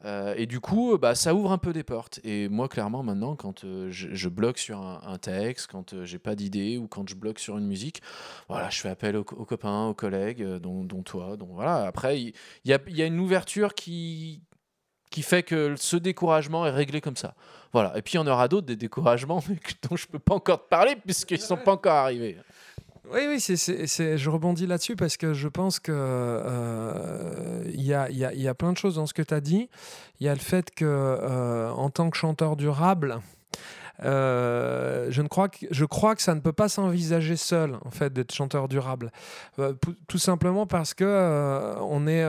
[0.04, 2.20] Euh, et du coup, bah, ça ouvre un peu des portes.
[2.22, 6.04] Et moi, clairement, maintenant, quand euh, je, je bloque sur un, un texte, quand euh,
[6.04, 8.02] j'ai pas d'idée ou quand je bloque sur une musique,
[8.48, 11.36] voilà, je fais appel aux, co- aux copains, aux collègues, euh, dont, dont toi.
[11.38, 11.86] Donc voilà.
[11.86, 12.34] Après, il
[12.66, 14.42] y, a, il y a une ouverture qui
[15.08, 17.34] qui fait que ce découragement est réglé comme ça.
[17.72, 17.96] Voilà.
[17.96, 19.42] Et puis il y en aura d'autres des découragements
[19.88, 22.36] dont je peux pas encore te parler puisqu'ils sont pas encore arrivés.
[23.12, 27.94] Oui, oui, c'est- c'est- je rebondis là-dessus parce que je pense que euh, il y,
[27.94, 29.68] a, y a- y a plein de choses dans ce que tu as dit.
[30.20, 33.20] Il y a le fait que euh, en tant que chanteur durable,
[34.04, 37.90] euh, je, ne crois que, je crois que ça ne peut pas s'envisager seul, en
[37.90, 39.10] fait, d'être chanteur durable.
[39.58, 39.74] Euh,
[40.06, 42.24] tout simplement parce que euh, on est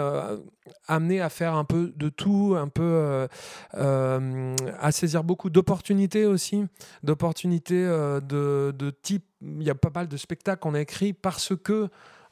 [0.87, 3.27] amené à faire un peu de tout, un peu
[3.73, 6.65] à saisir beaucoup d'opportunités aussi,
[7.03, 9.25] d'opportunités de, de type.
[9.41, 11.89] Il y a pas mal de spectacles qu'on a écrits parce que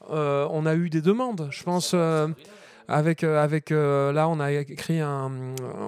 [0.09, 1.47] on a eu des demandes.
[1.51, 1.95] Je pense.
[2.87, 5.31] Avec, euh, avec euh, là, on a écrit un,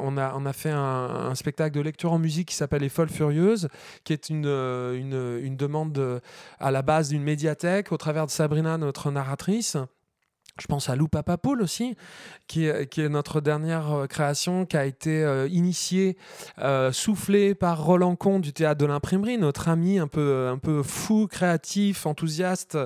[0.04, 3.10] on a, on a fait un, spectacle de lecture en musique qui s'appelle Les Folles
[3.10, 3.70] Furieuses,
[4.04, 6.22] qui est une, euh, une, une demande de-
[6.60, 9.78] à la base d'une médiathèque au travers de Sabrina, notre narratrice.
[10.60, 11.96] Je pense à Lou Papapoul aussi,
[12.48, 16.18] qui est, notre dernière euh, création, qui a été euh, initiée,
[16.60, 20.82] euh, soufflée par Roland Comte du théâtre de l'imprimerie, notre ami un peu, un peu
[20.82, 22.78] fou, créatif, enthousiaste,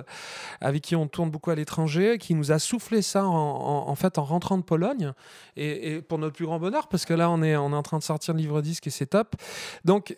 [0.60, 4.24] avec qui on tourne beaucoup à l'étranger, qui nous a soufflé ça en, fait en
[4.24, 5.14] rentrant de Pologne,
[5.56, 8.34] et, pour notre plus grand bonheur, parce que là on est, en train de sortir
[8.34, 9.36] le livre disque et c'est top.
[9.86, 10.18] Donc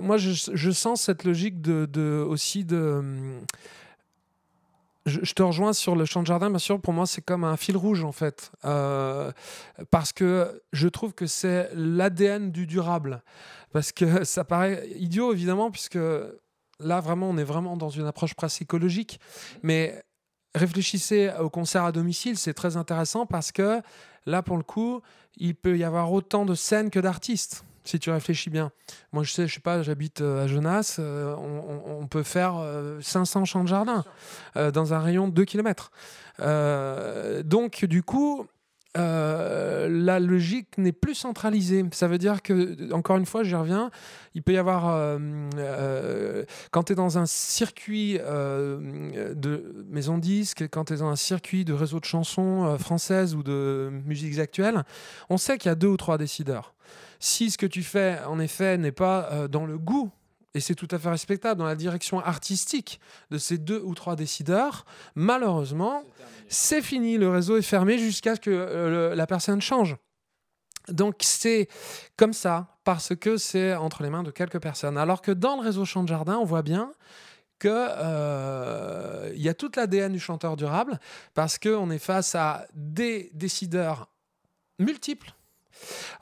[0.00, 3.40] moi je, sens cette logique de- aussi de hum,
[5.08, 6.80] je, te rejoins sur le champ de jardin, bien sûr.
[6.80, 8.52] Pour moi, c'est comme un fil rouge, en fait.
[8.64, 9.32] Euh,
[9.90, 13.22] parce que je trouve que c'est l'ADN du durable.
[13.72, 15.98] Parce que ça paraît idiot, évidemment, puisque
[16.80, 19.20] là, vraiment, on est vraiment dans une approche presque écologique.
[19.62, 20.02] Mais
[20.54, 23.80] réfléchissez au concert à domicile, c'est très intéressant parce que
[24.26, 25.00] là, pour le coup,
[25.36, 27.64] il peut y avoir autant de scènes que d'artistes.
[27.88, 28.70] Si tu réfléchis bien.
[29.12, 33.00] Moi, je sais, je sais pas, j'habite euh, à Genasse, euh, on, peut faire euh,
[33.00, 34.04] 500 champs de jardin
[34.58, 35.90] euh, dans un rayon de 2 km.
[37.44, 38.46] donc, du coup,
[38.96, 41.84] euh, la logique n'est plus centralisée.
[41.92, 43.90] Ça veut dire que, encore une fois, j'y reviens,
[44.34, 45.18] il peut y avoir, euh,
[45.56, 50.96] euh, quand tu es dans un circuit euh, de maison de disques, quand tu es
[50.96, 54.82] dans un circuit de réseau de chansons euh, françaises ou de musiques actuelles,
[55.28, 56.74] on sait qu'il y a deux ou trois décideurs.
[57.20, 60.10] Si ce que tu fais, en effet, n'est pas euh, dans le goût,
[60.54, 63.00] et c'est tout à fait respectable, dans la direction artistique
[63.30, 66.02] de ces deux ou trois décideurs, malheureusement,
[66.48, 69.96] c'est fini, le réseau est fermé jusqu'à ce que euh, le- la personne change.
[70.88, 71.68] Donc c'est
[72.16, 74.96] comme ça, parce que c'est entre les mains de quelques personnes.
[74.96, 76.92] Alors que dans le réseau Chant de Jardin, on voit bien
[77.58, 80.98] que euh, y a toute l'ADN du chanteur durable,
[81.34, 84.08] parce qu'on est face à des décideurs
[84.78, 85.34] multiples.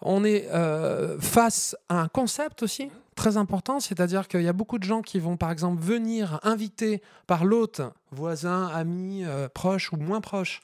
[0.03, 4.79] On est euh, face à un concept aussi très important, c'est-à-dire qu'il y a beaucoup
[4.79, 7.81] de gens qui vont par exemple venir inviter par l'hôte,
[8.11, 10.61] voisin, ami, euh, proche ou moins proche,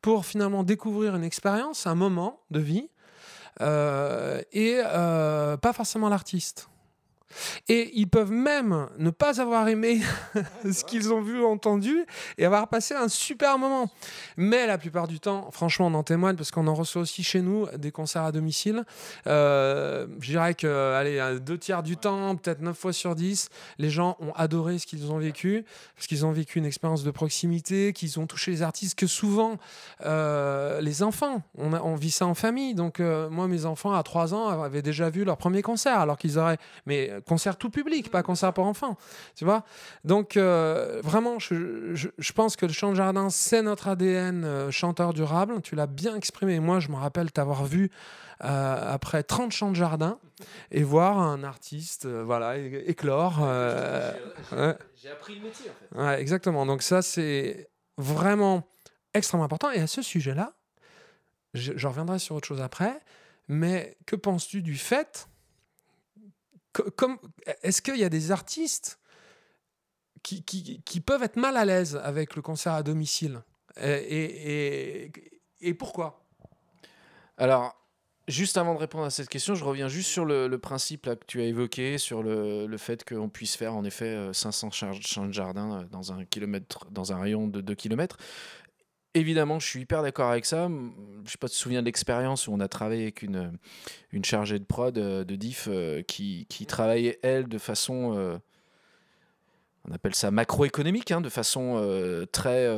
[0.00, 2.88] pour finalement découvrir une expérience, un moment de vie,
[3.60, 6.70] euh, et pas forcément l'artiste.
[7.68, 10.00] Et ils peuvent même ne pas avoir aimé
[10.70, 12.04] ce qu'ils ont vu ou entendu
[12.38, 13.90] et avoir passé un super moment.
[14.36, 17.40] Mais la plupart du temps, franchement, on en témoigne parce qu'on en reçoit aussi chez
[17.42, 18.84] nous des concerts à domicile.
[19.26, 23.90] Euh, je dirais que, allez, deux tiers du temps, peut-être 9 fois sur 10, les
[23.90, 25.64] gens ont adoré ce qu'ils ont vécu
[25.94, 29.58] parce qu'ils ont vécu une expérience de proximité, qu'ils ont touché les artistes, que souvent,
[30.04, 32.74] euh, les enfants, on, a- on vit ça en famille.
[32.74, 36.16] Donc, euh, moi, mes enfants, à 3 ans, avaient déjà vu leur premier concert alors
[36.18, 36.58] qu'ils auraient.
[36.86, 38.96] Mais concert tout public, pas concert pour enfants.
[39.36, 39.64] Tu vois
[40.04, 44.44] Donc, euh, vraiment, je, je- je pense que le chant de jardin, c'est notre ADN
[44.44, 45.60] euh, chanteur durable.
[45.62, 46.60] Tu l'as bien exprimé.
[46.60, 47.90] Moi, je me rappelle t'avoir vu
[48.42, 50.18] euh, après 30 chants de jardin
[50.70, 53.38] et voir un artiste voilà, éclore.
[55.02, 56.00] J'ai appris le métier en fait.
[56.02, 56.66] Ouais, exactement.
[56.66, 57.68] Donc ça, c'est
[57.98, 58.66] vraiment
[59.14, 59.70] extrêmement important.
[59.70, 60.52] Et à ce sujet-là,
[61.54, 63.00] je, je reviendrai sur autre chose après,
[63.48, 65.28] mais que penses-tu du fait
[67.62, 68.98] Est-ce qu'il y a des artistes
[70.22, 73.42] qui, peuvent être mal à l'aise avec le concert à domicile?
[73.80, 75.10] Et,
[75.78, 76.24] pourquoi?
[77.36, 77.76] Alors,
[78.28, 81.40] Juste avant de répondre à cette question, je reviens juste sur le, principe que tu
[81.40, 85.26] as évoqué, sur le, le fait qu'on puisse faire en effet euh, 500 champs champs
[85.26, 88.18] de jardin euh, dans un, kilomètre, dans un rayon de 2 km.
[89.14, 90.68] Évidemment, je suis hyper d'accord avec ça.
[91.24, 93.58] Je sais pas si tu te souviens de l'expérience où on a travaillé avec une,
[94.12, 98.16] une chargée de prod euh, de diff euh, qui, qui travaillait, elle, de façon...
[98.16, 98.38] euh,
[99.88, 101.74] on appelle ça macroéconomique, hein, de façon
[102.32, 102.68] très...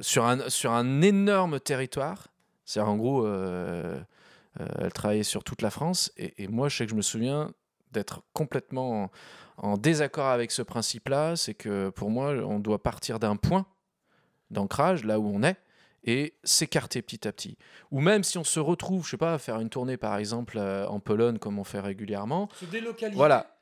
[0.00, 2.28] sur, un, sur un énorme territoire.
[2.64, 6.12] C'est-à-dire, en gros, elle travaillait sur toute la France.
[6.16, 7.52] Et, moi, je sais que je me souviens
[7.90, 9.10] d'être complètement
[9.56, 11.34] en, en désaccord avec ce principe-là.
[11.34, 13.66] C'est que pour moi, on doit partir d'un point
[14.50, 15.56] d'ancrage, là où on est,
[16.04, 17.58] et s'écarter petit à petit.
[17.90, 20.56] Ou même si on se retrouve, je sais pas, à faire une tournée, par exemple,
[20.58, 22.48] euh, en Pologne, comme on fait régulièrement.
[22.54, 23.16] Se délocaliser.
[23.16, 23.54] Voilà.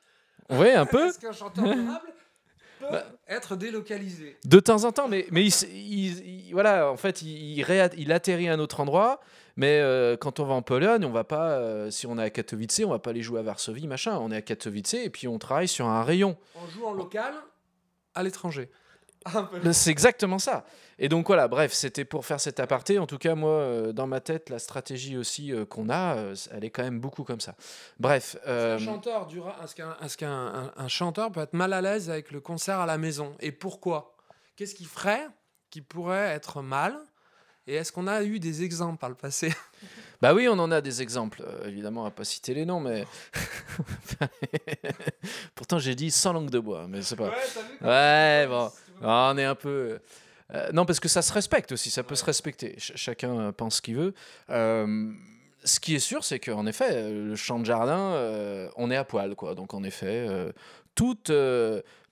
[0.51, 1.09] Oui, un peu.
[1.09, 2.07] Est-ce qu'un chanteur durable
[2.80, 3.05] peut Bah.
[3.26, 4.37] être délocalisé?
[4.45, 8.49] De temps en temps, mais, mais il, s- il- il- voilà, en fait, il atterrit
[8.49, 9.20] à un autre endroit.
[9.59, 12.28] Mais euh, quand on va en Pologne, on va pas, euh, si on est à
[12.30, 14.18] Katowice, on va pas aller jouer à Varsovie, machin.
[14.20, 16.37] On est à Katowice et puis on travaille sur un rayon.
[16.62, 17.32] On joue en local
[18.14, 18.70] à l'étranger.
[19.72, 20.64] C'est exactement ça.
[20.99, 22.99] Et donc voilà, bref, c'était pour faire cet aparté.
[22.99, 26.35] En tout cas, moi, euh, dans ma tête, la stratégie aussi euh, qu'on a, euh,
[26.53, 27.55] elle est quand même beaucoup comme ça.
[28.01, 29.29] Bref, euh, chanteur
[29.62, 32.79] Est-ce qu'un est-ce qu'un- un- un chanteur peut être mal à l'aise avec le concert
[32.81, 33.35] à la maison?
[33.41, 34.16] Et pourquoi?
[34.57, 35.27] Qu'est-ce qui ferait
[35.70, 36.97] qui pourrait être mal?
[37.66, 39.53] Et est-ce qu'on a eu des exemples par le passé?
[40.22, 41.43] Bah oui, on en a des exemples.
[41.47, 43.05] Euh, évidemment, on va pas citer les noms, mais
[45.55, 47.35] pourtant j'ai dit sans langue de bois, mais c'est pas.
[47.83, 48.70] Ouais, bon.
[49.03, 49.99] Ah, on est un peu.
[50.55, 52.70] euh, non, parce que ça se respecte aussi, ça peut se respecter.
[52.78, 54.14] Ch- chacun euh, pense ce qu'il veut.
[54.51, 55.12] Euh,
[55.64, 59.05] ce qui est sûr, c'est qu'en effet, le champ de jardin, euh, on est à
[59.05, 59.55] poil, quoi.
[59.55, 60.53] Donc, en effet, euh,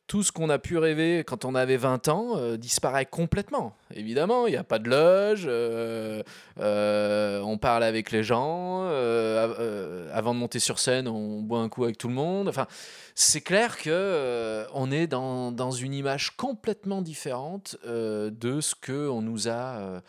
[0.07, 3.74] tout, ce qu'on a pu rêver quand on avait 20 ans euh, disparaît complètement.
[3.94, 6.22] Évidemment, il n'y a pas de loge, euh,
[6.61, 11.68] euh, on parle avec les gens, av- avant de monter sur scène, on boit un
[11.68, 12.48] coup avec tout le monde.
[12.48, 12.66] Enfin,
[13.14, 19.22] c'est clair que on est dans, dans une image complètement différente de ce que on
[19.22, 20.02] nous a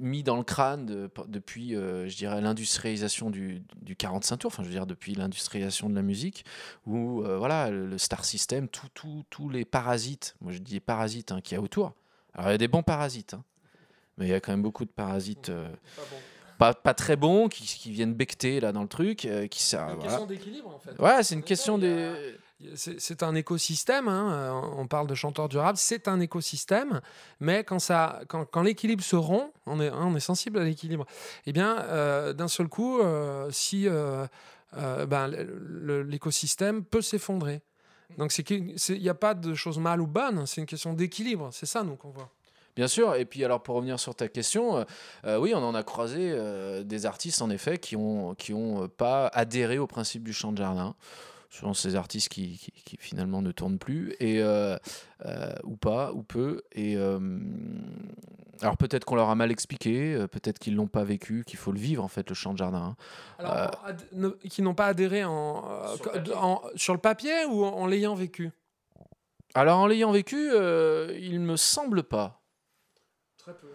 [0.00, 4.62] mis dans le crâne de- depuis, euh, je dirais, l'industrialisation du, du 45 tours, enfin,
[4.62, 6.44] je veux dire, depuis l'industrialisation de la musique,
[6.86, 10.74] où, euh, voilà, le, le star system, tout- tout- tous les parasites, moi je dis
[10.74, 11.92] les parasites hein, qu'il y a autour.
[12.34, 13.44] Alors, il y a des bons parasites, hein,
[14.18, 16.16] mais il y a quand même beaucoup de parasites euh, Pas bon.
[16.58, 19.28] pas, pas très bons, qui, qui viennent becter là dans le truc, qui
[19.62, 19.90] C'est servent.
[19.92, 20.08] une Voilà.
[20.10, 20.98] question d'équilibre en fait.
[21.00, 22.36] Ouais, c'est une question a- des.
[22.74, 27.00] C'est un écosystème, hein, euh, on parle de chanteur durable, c'est un écosystème,
[27.40, 27.78] mais quand,
[28.28, 31.06] quand, l'équilibre se rompt, on est, hein, sensible à l'équilibre,
[31.46, 35.28] eh bien, euh, d'un seul coup, euh, si ben,
[36.06, 37.62] l'écosystème peut s'effondrer.
[38.18, 41.66] Donc qu'il n'y a pas de choses mal ou bonnes, c'est une question d'équilibre, c'est
[41.66, 42.30] ça nous qu'on voit.
[42.76, 44.84] Bien sûr, et puis alors pour revenir sur ta question,
[45.24, 46.36] oui, on en a croisé
[46.84, 50.52] des artistes en effet qui ont, qui ont euh, pas adhéré au principe du chant
[50.52, 50.94] de jardin.
[51.52, 54.76] Ce sont ces artistes qui, qui, qui finalement ne tournent plus, et, euh,
[55.26, 56.62] euh, ou pas, ou peu.
[56.72, 57.18] Et, euh,
[58.62, 61.78] alors peut-être qu'on leur a mal expliqué, peut-être qu'ils l'ont pas vécu, qu'il faut le
[61.80, 62.94] vivre en fait, le chant de jardin.
[62.94, 62.96] hein.
[63.38, 65.96] Alors, Euh, ne- qui n'ont pas adhéré en, euh,
[66.76, 68.50] Sur en- le papier ou en, en l'ayant vécu?
[69.54, 72.40] Alors en l'ayant vécu, euh, il me semble pas.
[73.38, 73.66] Très peu.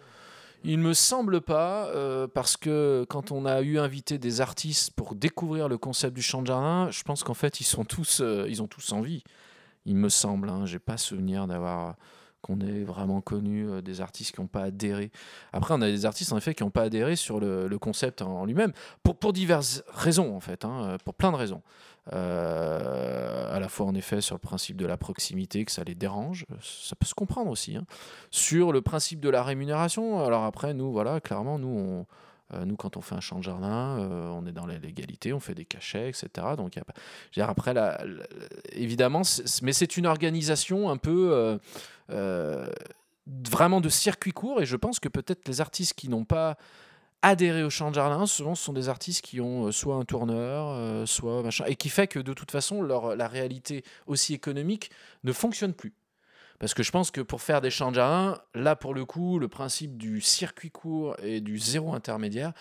[0.67, 5.13] Il me semble pas, euh, parce que quand on a eu invité des artistes pour
[5.13, 8.47] découvrir le concept du chant de jardin, je pense qu'en fait ils sont tous, euh,
[8.49, 9.23] ils ont tous envie.
[9.85, 11.97] Il me semble, hein, j'ai pas souvenir d'avoir
[12.41, 15.11] qu'on ait vraiment connu euh, des artistes qui n'ont pas adhéré.
[15.53, 18.43] Après, on a des artistes en effet qui n'ont pas adhéré sur le, concept en
[18.45, 21.61] lui-même, pour, diverses raisons en fait, hein, pour plein de raisons.
[22.13, 25.95] Euh, à la fois en effet sur le principe de la proximité, que ça les
[25.95, 27.75] dérange, ça peut se comprendre aussi.
[27.75, 27.85] hein.
[28.29, 32.05] Sur le principe de la rémunération, alors après, nous, voilà, clairement, nous,
[32.53, 35.33] euh, nous quand on fait un champ de jardin, euh, on est dans la légalité,
[35.33, 36.27] on fait des cachets, etc.
[36.55, 36.93] Donc, y a pas-
[37.31, 37.73] je veux dire, après,
[38.73, 39.23] évidemment,
[39.63, 41.57] mais c'est une organisation un peu
[43.49, 46.57] vraiment de circuit court, et je pense que peut-être les artistes qui n'ont pas
[47.25, 50.05] adhéré au champ de jardin, souvent ce sont des artistes qui ont euh, soit un
[50.05, 54.33] tourneur, euh, soit machin, et qui fait que de toute façon, leur, la réalité aussi
[54.33, 54.91] économique
[55.23, 55.93] ne fonctionne plus.
[56.59, 59.39] Parce que je pense que pour faire des champs de jardin, là pour le coup,
[59.39, 62.53] le principe du circuit court et du zéro intermédiaire,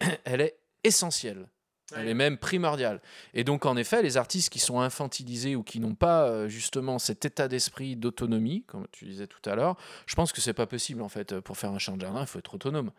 [0.24, 1.48] elle est essentielle.
[1.96, 3.00] Elle est même primordiale.
[3.32, 6.98] Et donc, en effet, les artistes qui sont infantilisés ou qui n'ont pas euh, justement
[6.98, 10.66] cet état d'esprit d'autonomie, comme tu disais tout à l'heure, je pense que c'est pas
[10.66, 11.40] possible en fait.
[11.40, 12.90] Pour faire un champ de jardin, il faut être autonome.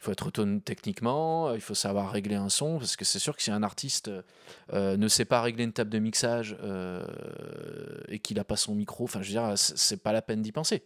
[0.00, 3.18] Il faut être autonome techniquement, euh, il faut savoir régler un son, parce que c'est
[3.18, 4.10] sûr que si un artiste
[4.72, 6.56] euh, ne sait pas régler une table de mixage
[8.08, 10.52] et qu'il n'a pas son micro, enfin, je veux dire, c'est pas la peine d'y
[10.52, 10.82] penser.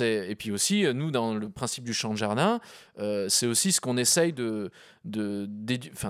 [0.00, 2.60] Et puis aussi nous dans le principe du champ de jardin,
[2.98, 4.70] euh, c'est aussi ce qu'on essaye de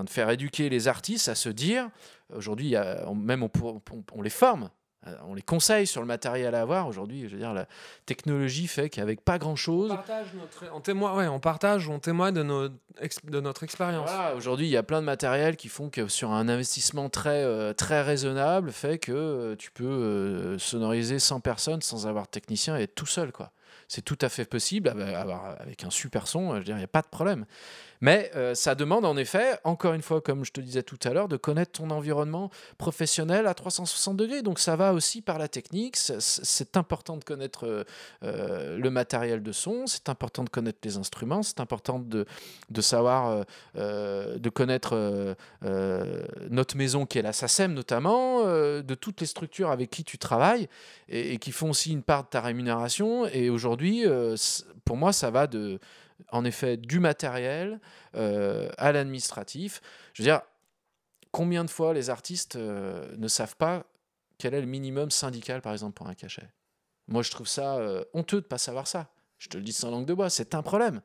[0.07, 1.89] faire éduquer les artistes à se dire.
[2.35, 2.75] Aujourd'hui,
[3.15, 4.69] même on, pour- on- on les forme,
[5.05, 6.87] euh, on les conseille sur le matériel à avoir.
[6.87, 7.67] Aujourd'hui, je veux dire, la
[8.05, 9.55] technologie fait qu'avec pas grand
[9.91, 12.69] On partage notre, on témoigne, ouais, on partage, on témoigne de, nos,
[13.01, 14.09] ex- de notre expérience.
[14.09, 17.43] Voilà, aujourd'hui, il y a plein de matériel qui font que sur un investissement très,
[17.43, 22.31] euh, très raisonnable, fait que euh, tu peux euh, sonoriser 100 personnes sans avoir de
[22.31, 23.31] technicien et être tout seul.
[23.31, 23.51] quoi.
[23.95, 26.75] C'est tout à fait possible avec, avoir- avec un super son, euh, je veux dire,
[26.77, 27.45] il n'y a pas de problème.
[28.03, 31.13] Mais euh, ça demande en effet, encore une fois, comme je te disais tout à
[31.13, 34.41] l'heure, de connaître ton environnement professionnel à 360 degrés.
[34.41, 35.95] Donc ça va aussi par la technique.
[35.95, 37.83] C'est- important de connaître euh,
[38.23, 42.25] euh, le matériel de son, c'est important de connaître les instruments, c'est important de,
[42.81, 43.45] savoir,
[43.75, 50.03] de connaître notre maison qui est la SACEM notamment, de toutes les structures avec qui
[50.03, 50.67] tu travailles
[51.09, 53.27] et, qui font aussi une part de ta rémunération.
[53.27, 54.03] Et aujourd'hui,
[54.83, 55.79] pour moi, ça va de,
[56.31, 57.79] en effet du matériel
[58.15, 59.81] euh, à l'administratif.
[60.13, 60.41] Je veux dire,
[61.31, 63.85] combien de fois les artistes euh, ne savent pas
[64.37, 66.49] quel est le minimum syndical, par exemple, pour un cachet?
[67.07, 69.09] Moi, je trouve ça euh, honteux de ne pas savoir ça.
[69.37, 71.01] Je te le dis sans langue de bois, c'est un problème.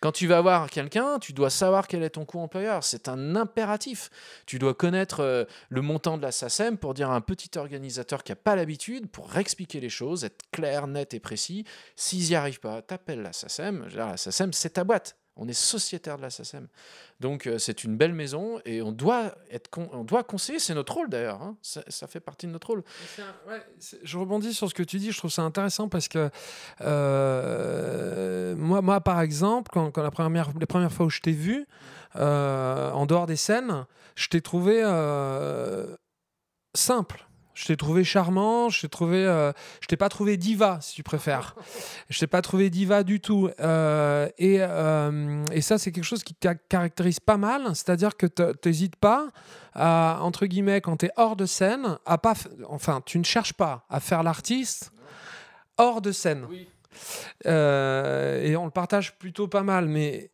[0.00, 2.84] Quand tu vas voir quelqu'un, tu dois savoir quel est ton coût employeur.
[2.84, 4.10] C'est un impératif.
[4.44, 8.22] Tu dois connaître euh, le montant de la SACEM pour dire à un petit organisateur
[8.22, 11.64] qui n'a pas l'habitude, pour réexpliquer les choses, être clair, net et précis.
[11.96, 13.88] S'ils n'y arrivent pas, t'appelles la SACEM.
[13.94, 15.16] La SACEM, c'est ta boîte.
[15.36, 16.66] On est sociétaire de la SACEM.
[17.20, 20.94] Donc euh, c'est une belle maison et on doit, être on doit conseiller, c'est notre
[20.94, 21.42] rôle d'ailleurs.
[21.42, 21.56] hein.
[21.62, 22.82] Ça, fait partie de notre rôle.
[24.02, 26.30] Je rebondis sur ce que tu dis, je trouve ça intéressant parce que
[26.80, 31.66] euh, moi, moi, par exemple, quand, la première, les premières fois où je t'ai vu,
[32.16, 33.84] euh, en dehors des scènes,
[34.14, 34.82] je t'ai trouvé
[36.74, 37.26] simple.
[37.56, 39.50] Je t'ai trouvé charmant, je t'ai trouvé, euh,
[39.80, 41.56] je t'ai pas trouvé diva, si tu préfères.
[42.10, 43.48] je t'ai pas trouvé diva du tout.
[43.60, 48.14] Euh, et, euh, et ça, c'est quelque chose qui te ca- caractérise pas mal, c'est-à-dire
[48.18, 49.28] que tu n'hésites pas
[49.72, 52.34] à, entre guillemets, quand tu es hors de scène, à pas,
[52.68, 54.92] enfin, tu ne cherches pas à faire l'artiste
[55.78, 56.46] hors de scène.
[57.46, 60.30] Et on le partage plutôt pas mal, mais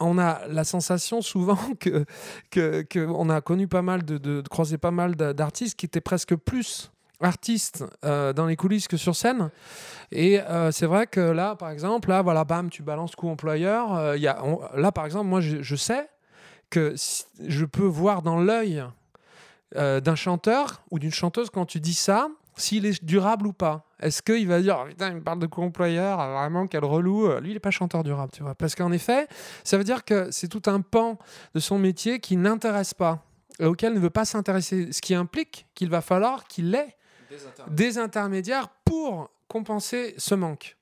[0.00, 2.04] on a la sensation souvent que,
[2.50, 6.00] que, on a connu pas mal de, de, croiser pas mal d'a- d'artistes qui étaient
[6.00, 6.90] presque plus
[7.20, 9.50] artistes euh, dans les coulisses que sur scène.
[10.12, 13.94] Et euh, c'est vrai que là par exemple là voilà bam tu balances coup employeur
[13.94, 14.40] euh, y a,
[14.74, 16.08] là par exemple moi je, sais
[16.70, 16.94] que
[17.44, 18.84] je peux voir dans l'œil
[19.74, 22.28] d'un chanteur ou d'une chanteuse quand tu dis ça
[22.58, 23.84] s'il est durable ou pas.
[24.00, 27.26] Est-ce qu'il va dire Oh, putain, il me parle de co-employeur, ah, vraiment quel relou.
[27.26, 28.54] Euh, Lui, il n'est pas chanteur durable, tu vois.
[28.54, 29.26] Parce qu'en effet,
[29.64, 31.18] ça veut dire que c'est tout un pan
[31.54, 33.24] de son métier qui n'intéresse pas,
[33.60, 34.92] auquel ne veut pas s'intéresser.
[34.92, 36.96] Ce qui implique qu'il va falloir qu'il ait
[37.68, 40.76] des intermédiaires pour compenser ce manque.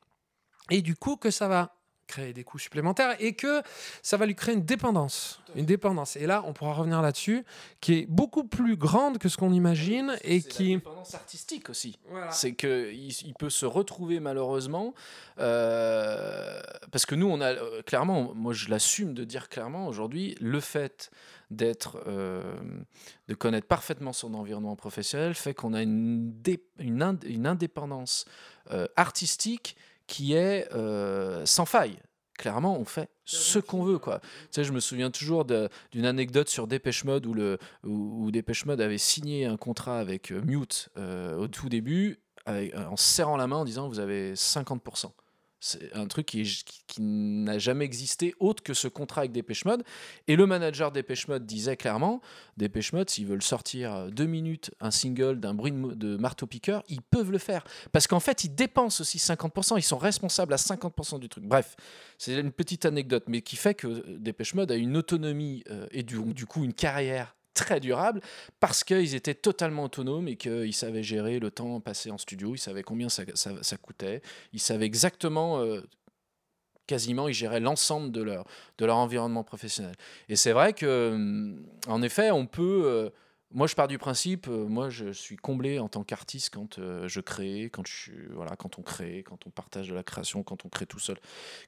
[0.70, 1.72] Et du coup, que ça va
[2.06, 3.62] créer des coûts supplémentaires et que
[4.02, 5.40] ça va lui créer une dépendance.
[5.54, 6.16] Une dépendance.
[6.16, 7.44] Et là, on pourra revenir là-dessus,
[7.80, 10.74] qui est beaucoup plus grande que ce qu'on imagine et qui.
[10.76, 11.98] dépendance artistique aussi.
[12.10, 12.30] Voilà.
[12.30, 14.94] C'est qu'il il peut se retrouver malheureusement,
[15.38, 16.60] euh,
[16.92, 20.60] parce que nous, on a euh, clairement, moi je l'assume de dire clairement aujourd'hui, le
[20.60, 21.10] fait
[21.50, 22.42] d'être, euh,
[23.28, 26.34] de connaître parfaitement son environnement professionnel fait qu'on a une,
[26.78, 28.24] une, ind- une indépendance
[28.96, 29.76] artistique
[30.06, 31.98] qui est euh, sans faille.
[32.38, 34.20] Clairement, on fait ce qu'on veut, quoi.
[34.20, 38.30] Tu sais, je me souviens toujours d'une anecdote sur Dépêche Mode où, le, où, où
[38.30, 42.96] Dépêche Mode avait signé un contrat avec euh, Mute euh, au tout début, avec- en
[42.96, 45.12] se serrant la main en disant vous avez 50%.
[45.66, 46.42] C'est un truc qui,
[46.86, 49.82] qui- n'a jamais existé autre que ce contrat avec Dépêche Mode.
[50.28, 52.20] Et le manager Dépêche Mode disait clairement
[52.56, 57.02] Dépêche Mode, s'ils veulent sortir euh, deux minutes un single d'un bruit de, marteau-piqueur, ils
[57.02, 57.64] peuvent le faire.
[57.90, 61.44] Parce qu'en fait, ils dépensent aussi 50%, ils sont responsables à 50% du truc.
[61.44, 61.76] Bref,
[62.16, 66.04] c'est une petite anecdote, mais qui fait que Dépêche Mode a une autonomie euh, et
[66.04, 68.20] du coup une carrière très durable
[68.60, 72.58] parce qu'ils étaient totalement autonomes et qu'ils savaient gérer le temps passé en studio, ils
[72.58, 74.20] savaient combien ça, ça- coûtait,
[74.52, 75.80] ils savaient exactement, euh,
[76.86, 78.44] quasiment, ils géraient l'ensemble de leur,
[78.78, 79.96] de leur environnement professionnel.
[80.28, 82.82] Et c'est vrai que, hum, en effet, on peut...
[82.86, 83.10] euh,
[83.52, 87.20] moi, je pars du principe, euh, moi, je suis comblé en tant qu'artiste quand je
[87.20, 90.68] crée, quand, je, voilà, quand on crée, quand on partage de la création, quand on
[90.68, 91.16] crée tout seul.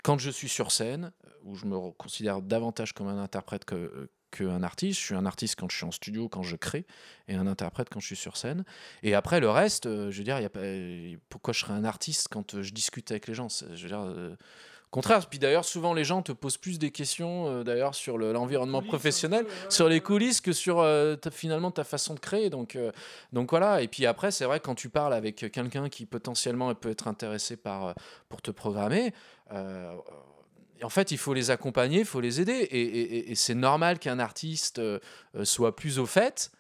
[0.02, 1.12] Quand je suis sur scène,
[1.44, 5.00] où je me re- considère davantage comme un interprète que, qu'un artiste.
[5.00, 6.86] Je suis un artiste quand je suis en studio, quand je crée,
[7.28, 8.64] et un interprète quand je suis sur scène.
[9.02, 10.60] Et après, le reste, euh, je veux dire, y a pas,
[11.28, 13.48] pourquoi je serais un artiste quand je discute avec les gens?
[13.48, 14.36] Je veux dire,
[14.90, 15.26] contraire.
[15.26, 19.46] Puis d'ailleurs, souvent les gens te posent plus des questions euh, d'ailleurs sur l'environnement professionnel,
[19.68, 22.50] sur les coulisses que sur euh, finalement ta façon de créer.
[22.50, 22.92] Donc, euh,
[23.32, 23.82] donc voilà.
[23.82, 27.56] Et puis après, c'est vrai quand tu parles avec quelqu'un qui potentiellement peut être intéressé
[27.56, 27.94] par
[28.28, 29.12] pour te programmer.
[30.82, 32.52] En fait, il faut les accompagner, il faut les aider.
[32.52, 34.80] Et, et c'est normal qu'un artiste
[35.44, 36.50] soit plus au fait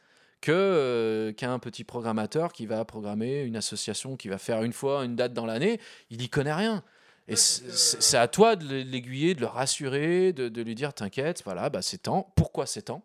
[0.40, 5.16] que qu'un petit programmateur qui va programmer une association qui va faire une fois une
[5.16, 6.82] date dans l'année, il n'y connaît rien.
[7.28, 11.82] Et c'est à toi de l'aiguiller, de le rassurer, de, lui dire T'inquiète, voilà, bah,
[11.82, 12.32] c'est temps.
[12.36, 13.04] Pourquoi c'est temps?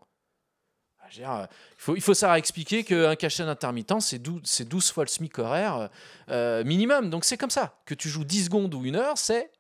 [0.98, 1.48] Bah, il,
[1.78, 5.90] faut, il faut savoir expliquer qu'un cachet d'intermittent, c'est 12, 12, fois le SMIC horaire
[6.30, 7.10] euh, minimum.
[7.10, 7.76] Donc c'est comme ça.
[7.86, 9.52] Que tu joues 10 secondes ou une heure, c'est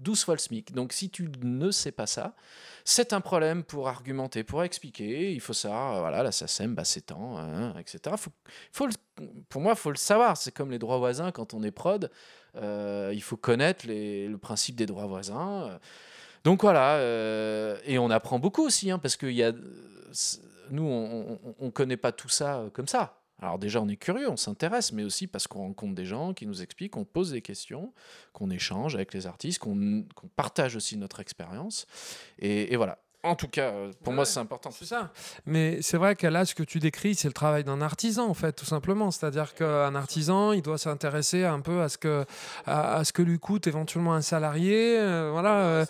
[0.00, 0.72] 12 fois le SMIC.
[0.72, 2.34] Donc si tu ne sais pas ça,
[2.84, 5.32] c'est un problème pour argumenter, pour expliquer.
[5.32, 8.16] Il faut savoir, euh, voilà, la SACEM, bah, c'est temps, hein, etc.
[8.18, 8.30] Faut,
[8.72, 8.88] faut
[9.48, 10.36] pour moi, il faut le savoir.
[10.36, 12.10] C'est comme les droits voisins quand on est prod.
[12.56, 15.78] Euh, il faut connaître le principe des droits voisins.
[16.44, 19.52] Donc voilà, euh, et on apprend beaucoup aussi, hein, parce que y a,
[20.70, 23.19] nous, on ne connaît pas tout ça comme ça.
[23.40, 26.46] Alors déjà, on est curieux, on s'intéresse, mais aussi parce qu'on rencontre des gens qui
[26.46, 27.92] nous expliquent, qu'on pose des questions,
[28.32, 30.04] qu'on échange avec les artistes, qu'on
[30.36, 31.86] partage aussi notre expérience.
[32.38, 32.98] Et, voilà.
[33.22, 34.70] En tout cas, euh, pour moi, c'est important.
[34.70, 35.12] C'est ça.
[35.44, 38.34] Mais c'est vrai que là, ce que tu décris, c'est le travail d'un artisan, en
[38.34, 39.10] fait, tout simplement.
[39.10, 42.24] C'est-à-dire qu'un artisan, il doit s'intéresser un peu à ce que,
[42.64, 44.98] à, ce que lui coûte éventuellement un salarié.
[44.98, 45.84] Euh, voilà.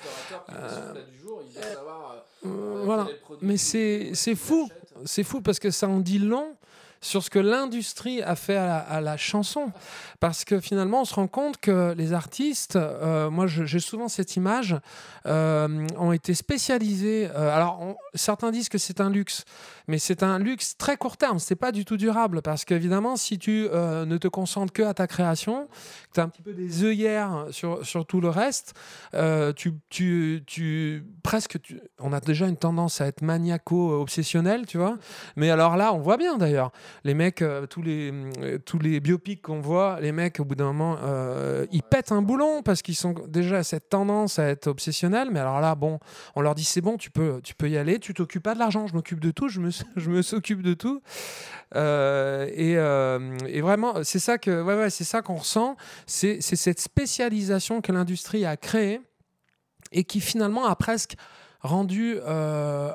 [2.42, 3.07] voilà.
[3.42, 4.68] Mais c'est fou.
[5.05, 6.57] C'est fou parce que ça en dit long
[7.01, 9.72] sur ce que l'industrie a fait à la, chanson.
[10.18, 14.36] Parce que finalement, on se rend compte que les artistes, euh, moi j'ai souvent cette
[14.36, 14.76] image,
[15.26, 17.28] euh, ont été spécialisés.
[17.34, 19.44] Euh, alors, certains disent que c'est un luxe
[19.88, 23.40] mais c'est un luxe très court terme, c'est pas du tout durable parce qu'évidemment, si
[23.40, 26.84] tu ne te concentres que à ta création, que tu as un petit peu des
[26.84, 28.74] œillères sur, sur tout le reste,
[29.57, 31.59] tu, tu, tu, presque,
[31.98, 34.96] on a déjà une tendance à être maniaco-obsessionnel, tu vois.
[35.34, 36.70] Mais alors là, on voit bien d'ailleurs,
[37.05, 38.12] les mecs, euh, tous, les,
[38.64, 40.99] tous les biopics qu'on voit, les mecs, au bout d'un moment,
[41.72, 45.28] ils pètent un boulon parce qu'ils sont déjà cette tendance à être obsessionnels.
[45.30, 45.99] Mais alors là, bon,
[46.36, 48.59] on leur dit c'est bon, tu peux, tu peux y aller, tu t'occupes pas de
[48.59, 51.03] l'argent, je m'occupe de tout, je me je me s'occupe de tout.
[51.76, 55.76] Euh, euh, et, vraiment, c'est ça que, ouais, ouais, c'est ça qu'on ressent.
[56.07, 59.01] C'est cette spécialisation que l'industrie a créée
[59.93, 61.14] et qui finalement a presque
[61.61, 62.93] rendu euh,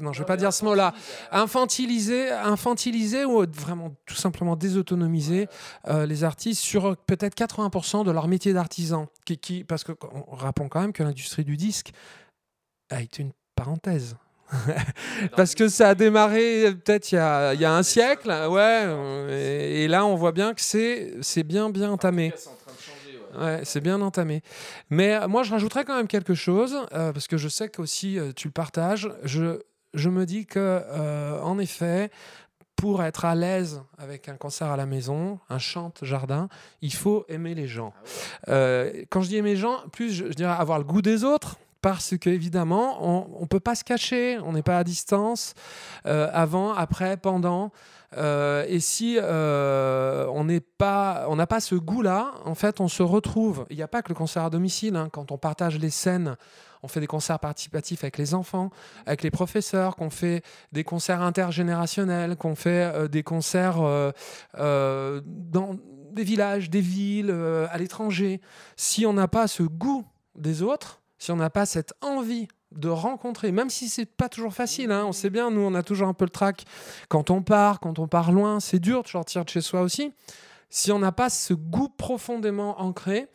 [0.00, 0.92] non, je vais pas dire ce mot-là.
[1.30, 5.48] Infantilisé, infantilisé ou vraiment tout simplement désautonomiser
[5.88, 9.06] euh, les artistes sur peut-être 80% de leur métier d'artisan.
[9.24, 9.92] Qui, qui, parce que
[10.30, 11.90] rappelons quand même que l'industrie du disque
[12.90, 14.16] a été une parenthèse.
[15.36, 17.18] Parce que ça a démarré peut-être il, y
[17.64, 18.86] a un siècle, ouais.
[19.30, 22.32] Et, là, on voit bien que c'est bien, bien entamé.
[23.38, 24.42] Ouais, c'est bien entamé.
[24.90, 28.18] Mais euh, moi, je rajouterais quand même quelque chose, euh, parce que je sais qu'aussi
[28.18, 29.10] euh, tu le partages.
[29.24, 29.60] Je,
[29.94, 30.82] je me dis que,
[31.42, 32.10] en effet,
[32.76, 36.48] pour être à l'aise avec un concert à la maison, un chante jardin,
[36.80, 37.92] il faut aimer les gens.
[38.46, 41.24] Ah quand je dis aimer les gens, plus je, je dirais avoir le goût des
[41.24, 45.54] autres parce qu'évidemment, on ne peut pas se cacher, on n'est pas à distance,
[46.06, 47.72] euh, avant, après, pendant.
[48.16, 52.88] Euh, et si euh, on n'est pas, on n'a pas ce goût-là, en fait, on
[52.88, 53.66] se retrouve.
[53.70, 54.96] Il n'y a pas que le concert à domicile.
[54.96, 55.08] Hein.
[55.10, 56.36] quand on partage les scènes,
[56.82, 58.70] on fait des concerts participatifs avec les enfants,
[59.06, 60.42] avec les professeurs, qu'on fait
[60.72, 64.12] des concerts intergénérationnels, qu'on fait des concerts
[64.56, 65.76] dans
[66.12, 67.30] des villages, des villes,
[67.70, 68.40] à l'étranger.
[68.76, 70.06] Si on n'a pas ce goût
[70.36, 74.54] des autres, si on n'a pas cette envie de rencontrer, même si c'est pas toujours
[74.54, 76.64] facile, hein, on sait bien, nous on a toujours un peu le trac
[77.08, 80.12] quand on part, quand on part loin, c'est dur de sortir de chez soi aussi.
[80.68, 83.26] Si on n'a pas ce goût profondément ancré,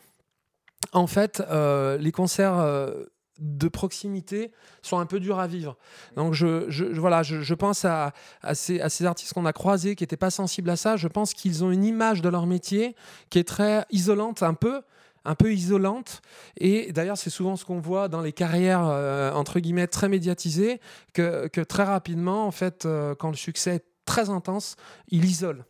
[0.93, 3.03] en fait, euh, les concerts euh,
[3.39, 5.77] de proximité sont un peu durs à vivre.
[6.15, 9.95] Donc je, je voilà, je, pense à, à, ces, à, ces, artistes qu'on a croisés
[9.95, 10.95] qui n'étaient pas sensibles à ça.
[10.95, 12.95] Je pense qu'ils ont une image de leur métier
[13.29, 14.81] qui est très isolante un peu
[15.25, 16.21] un peu isolante.
[16.57, 20.79] Et d'ailleurs, c'est souvent ce qu'on voit dans les carrières, euh, entre guillemets, très médiatisées,
[21.13, 24.75] que, très rapidement, en fait, euh, quand le succès est très intense,
[25.09, 25.65] il isole.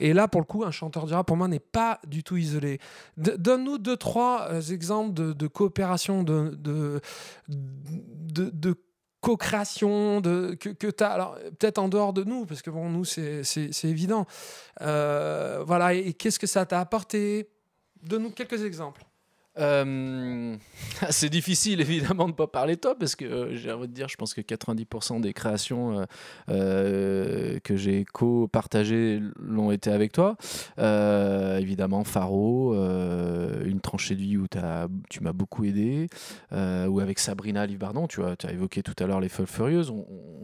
[0.00, 2.36] Et là, pour le coup, un chanteur du rap, pour moi, n'est pas du tout
[2.36, 2.78] isolé.
[3.16, 6.58] Donne-nous deux, trois euh, exemples de, coopération, de,
[7.48, 8.74] de,
[9.20, 12.88] co-création de, que, que tu as, alors peut-être en dehors de nous, parce que bon,
[12.88, 13.44] nous, c'est
[13.84, 14.26] évident.
[14.80, 17.48] voilà, et qu'est-ce que ça t'a apporté?
[18.06, 19.04] Donne-nous quelques exemples.
[19.58, 20.56] Euh,
[21.10, 23.92] C'est difficile évidemment de ne pas parler de toi parce que euh, j'ai envie de
[23.92, 26.06] dire, je pense que 90% des créations
[26.50, 30.36] euh, que j'ai co-partagées l'ont été avec toi.
[30.78, 34.46] Évidemment, Faro, une tranchée de vie où
[35.08, 36.08] tu m'as beaucoup aidé,
[36.52, 39.92] ou avec Sabrina Livardon, tu as évoqué tout à l'heure les Folles Furieuses.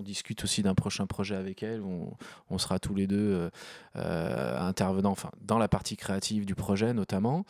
[0.03, 1.80] On discute aussi d'un prochain projet avec elle.
[1.80, 2.14] où
[2.50, 3.50] On, on sera tous les deux euh,
[3.96, 7.44] euh, intervenants, enfin, dans la partie créative du projet notamment.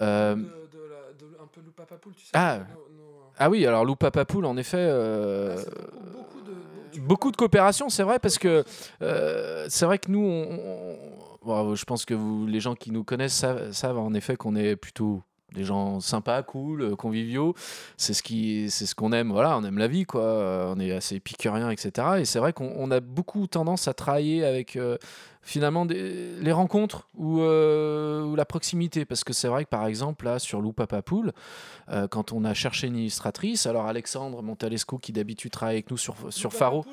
[0.00, 1.60] Euh, un peu
[2.16, 2.30] tu sais.
[2.32, 2.60] Ah.
[3.38, 5.62] Ah oui, alors Lou Papapoul, en effet, euh,
[6.98, 8.64] beaucoup de coopération, c'est vrai, parce que
[9.02, 10.98] euh, c'est vrai que nous, on- on-
[11.46, 14.56] bon, je pense que vous, les gens qui nous connaissent savent, savent en effet qu'on
[14.56, 15.22] est plutôt
[15.54, 17.54] des gens sympas, cool, euh, conviviaux.
[17.96, 19.30] C'est ce qui, c'est ce qu'on aime.
[19.32, 20.22] Voilà, on aime la vie, quoi.
[20.22, 22.08] Euh, On est assez épicurien, etc.
[22.20, 24.96] Et c'est vrai qu'on on a beaucoup tendance à travailler avec euh,
[25.42, 29.86] finalement des- les rencontres ou, euh, ou la proximité, parce que c'est vrai que par
[29.86, 31.32] exemple là sur Lou Papapoul,
[31.90, 35.96] euh, quand on a cherché une illustratrice, alors Alexandre Montalesco qui d'habitude travaille avec nous
[35.96, 36.84] sur sur Faro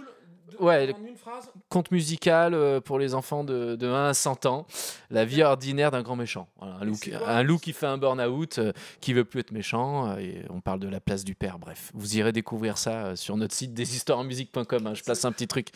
[0.60, 1.50] Ouais, En une phrase.
[1.70, 4.66] conte musical euh, pour les enfants de, de 1 à 100 ans,
[5.10, 6.48] la vie ordinaire d'un grand méchant.
[6.60, 8.72] Voilà, un, loup, c'est qui- quoi un loup qui fait un burn-out, euh,
[9.02, 11.60] qui veut plus être méchant, euh, et on parle de la place du père.
[11.60, 14.88] Bref, vous irez découvrir ça euh, sur notre site deshistoiresenmusique.com.
[14.88, 15.68] hein, je place un petit truc.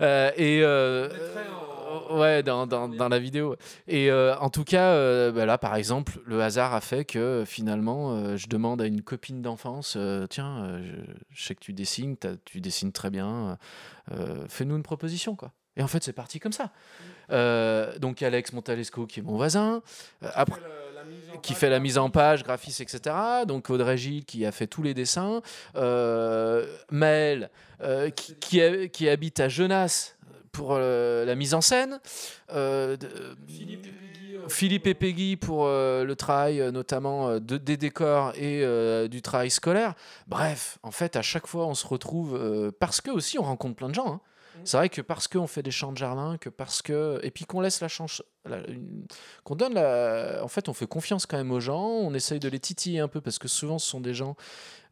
[0.00, 0.62] Et
[2.10, 3.56] ouais, dans, dans- dans la vidéo.
[3.88, 7.18] Et euh, en tout cas, euh, bah là, par exemple, le hasard a fait que
[7.18, 9.96] euh, finalement, euh, je demande à une copine d'enfance,
[10.30, 10.92] tiens, je,
[11.30, 13.58] je sais que tu dessines, tu dessines très bien,
[14.48, 15.52] fais-nous une proposition, quoi.
[15.76, 16.70] Et en fait, c'est parti comme ça.
[17.98, 19.82] Donc Alex Montalesco, qui est mon voisin,
[20.22, 20.60] après,
[21.42, 23.14] qui fait la mise en page, graphiste, etc.
[23.46, 25.42] Donc Audrey Gilles qui a fait tous les dessins.
[26.90, 27.50] Maël
[28.16, 28.36] qui,
[28.90, 30.13] qui habite à Genasse
[30.54, 32.00] pour euh, la mise en scène.
[32.52, 37.76] Euh, de- Philippe et Peggy, euh, Philippe et Peggy pour le travail notamment de, des
[37.76, 38.64] décors et
[39.08, 39.94] du travail scolaire.
[40.26, 43.88] Bref, en fait, à chaque fois, on se retrouve parce que aussi on rencontre plein
[43.90, 44.08] de gens.
[44.14, 44.20] hein.
[44.56, 44.60] Mhm.
[44.66, 47.44] C'est vrai que parce qu'on fait des champs de jardin, que parce que et puis
[47.44, 48.22] qu'on laisse la chance,
[49.42, 51.82] qu'on donne la, en fait, on fait confiance quand même aux gens.
[51.84, 54.36] On essaye de les titiller un peu parce que souvent, ce sont des gens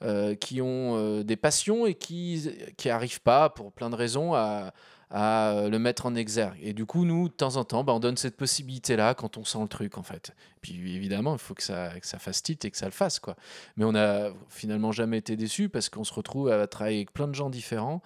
[0.03, 4.35] euh, qui ont euh, des passions et qui qui arrivent pas pour plein de raisons
[4.35, 4.73] à
[5.13, 6.59] à euh, le mettre en exergue.
[6.63, 9.45] Et du coup, nous, de temps en temps, bah, on donne cette possibilité-là quand on
[9.45, 10.35] sent le truc, en fait.
[10.63, 13.21] Puis évidemment, il faut que ça, que ça fasse titre et que ça le fasse,
[13.21, 13.37] quoi.
[13.77, 17.29] Mais on n'a finalement jamais été déçus parce qu'on se retrouve à travailler avec plein
[17.29, 18.01] de gens différents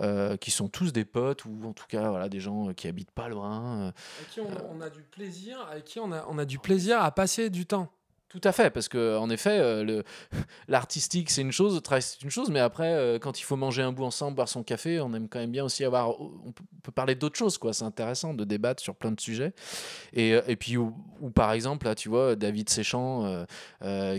[0.00, 2.86] euh, qui sont tous des potes ou en tout cas voilà, des gens euh, qui
[2.86, 3.92] habitent pas loin.
[4.18, 7.10] Avec qui on, a du plaisir, avec qui on a, on a du plaisir à
[7.10, 7.90] passer du temps.
[8.32, 10.02] Tout à fait, parce que en effet, euh,
[10.68, 13.56] l'artistique c'est une chose, le travail c'est une chose, mais après, euh, quand il faut
[13.56, 16.18] manger un bout ensemble, boire son café, on aime quand même bien aussi avoir.
[16.18, 17.74] On peut, on peut parler d'autres choses, quoi.
[17.74, 19.52] C'est intéressant de débattre sur plein de sujets.
[20.14, 20.94] Et, euh, puis, ou,
[21.34, 23.44] par exemple, là, tu vois, David Séchant,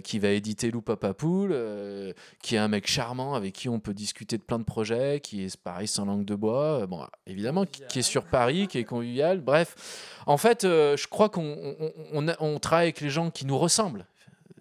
[0.03, 3.93] qui va éditer Lou Papapoul, euh, qui est un mec charmant avec qui on peut
[3.95, 7.99] discuter de plein de projets, qui est pareil sans langue de bois, bon, évidemment, qui,
[7.99, 10.20] est sur Paris, qui est convivial, bref.
[10.28, 11.76] En fait, je crois qu'on
[12.14, 14.03] on travaille avec les gens qui nous ressemblent,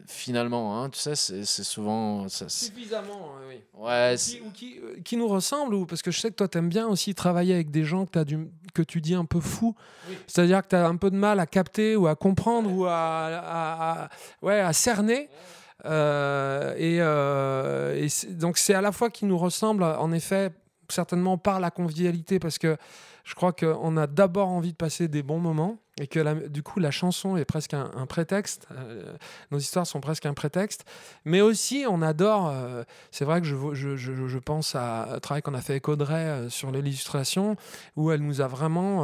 [0.07, 0.82] finalement.
[0.82, 0.90] hein.
[0.90, 2.28] Tu sais, c'est souvent.
[2.28, 3.61] ça- Suffisamment, oui.
[3.74, 6.30] Ouais, Ou c'est- qui, ou qui, euh, qui nous ressemblent, ou parce que je sais
[6.30, 9.14] que toi, tu aimes bien aussi travailler avec des gens que, du, que tu dis
[9.14, 9.74] un peu fous.
[10.09, 10.16] Oui.
[10.26, 12.92] C'est-à-dire que tu as un peu de mal à capter ou à comprendre ou à,
[12.94, 14.09] à- à-
[14.42, 15.28] ouais, à cerner.
[15.84, 20.50] Euh, et euh, et donc, c'est à la fois qui nous ressemble, en effet,
[20.88, 22.76] certainement par la convivialité, parce que
[23.24, 26.80] je crois qu'on a d'abord envie de passer des bons moments et que du coup
[26.80, 29.14] la chanson est presque un, prétexte, euh,
[29.50, 30.84] nos histoires sont presque un prétexte,
[31.24, 35.74] mais aussi on adore, euh, c'est vrai que je, pense à travail qu'on a fait
[35.74, 37.56] avec Audrey euh, sur l'illustration,
[37.96, 39.02] où elle nous a vraiment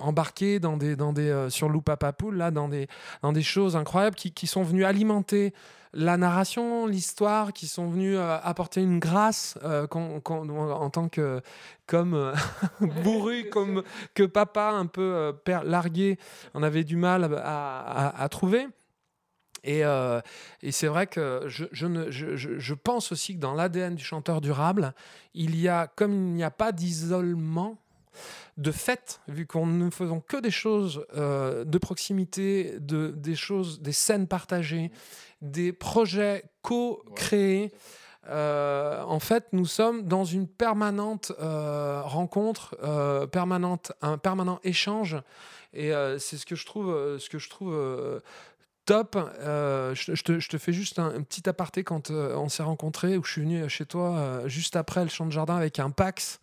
[0.00, 2.88] embarqué dans des, dans des, sur Lou Papapoul, là, dans des,
[3.22, 5.52] dans des choses incroyables qui sont venues alimenter
[5.92, 11.08] la narration, l'histoire, qui sont venues euh, apporter une grâce euh, qu'on- qu'on- en tant
[11.08, 11.40] que
[11.86, 12.34] comme euh,
[12.80, 13.82] bourru, comme
[14.14, 16.18] que papa un peu père largué,
[16.54, 18.66] on avait du mal à, à- à trouver.
[19.64, 20.20] Et, euh,
[20.62, 23.96] et c'est vrai que je, je ne- je- je- je pense aussi que dans l'ADN
[23.96, 24.94] du chanteur durable,
[25.34, 27.76] il y a, comme il n'y a pas d'isolement,
[28.56, 33.80] de fait, vu qu'on ne faisons que des choses euh, de proximité, de, des choses,
[33.80, 34.90] des scènes partagées,
[35.40, 37.72] des projets co-créés,
[38.28, 45.16] euh, en fait, nous sommes dans une permanente euh, rencontre, euh, permanente, un permanent échange,
[45.72, 48.22] et c'est ce que je trouve, ce que je trouve
[48.86, 49.18] top.
[49.42, 53.18] Je, je te, je te fais juste un, un petit aparté quand on s'est rencontrés,
[53.18, 56.40] où je suis venu chez toi juste après le champ de jardin avec un Pax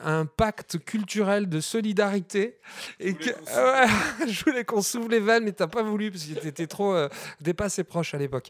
[0.00, 2.58] un pacte culturel de solidarité.
[3.00, 6.38] Et que, ouais, je voulais qu'on s'ouvre les vannes, mais t'as pas voulu parce que
[6.38, 7.08] t'étais trop euh,
[7.40, 8.48] dépassé proche à l'époque.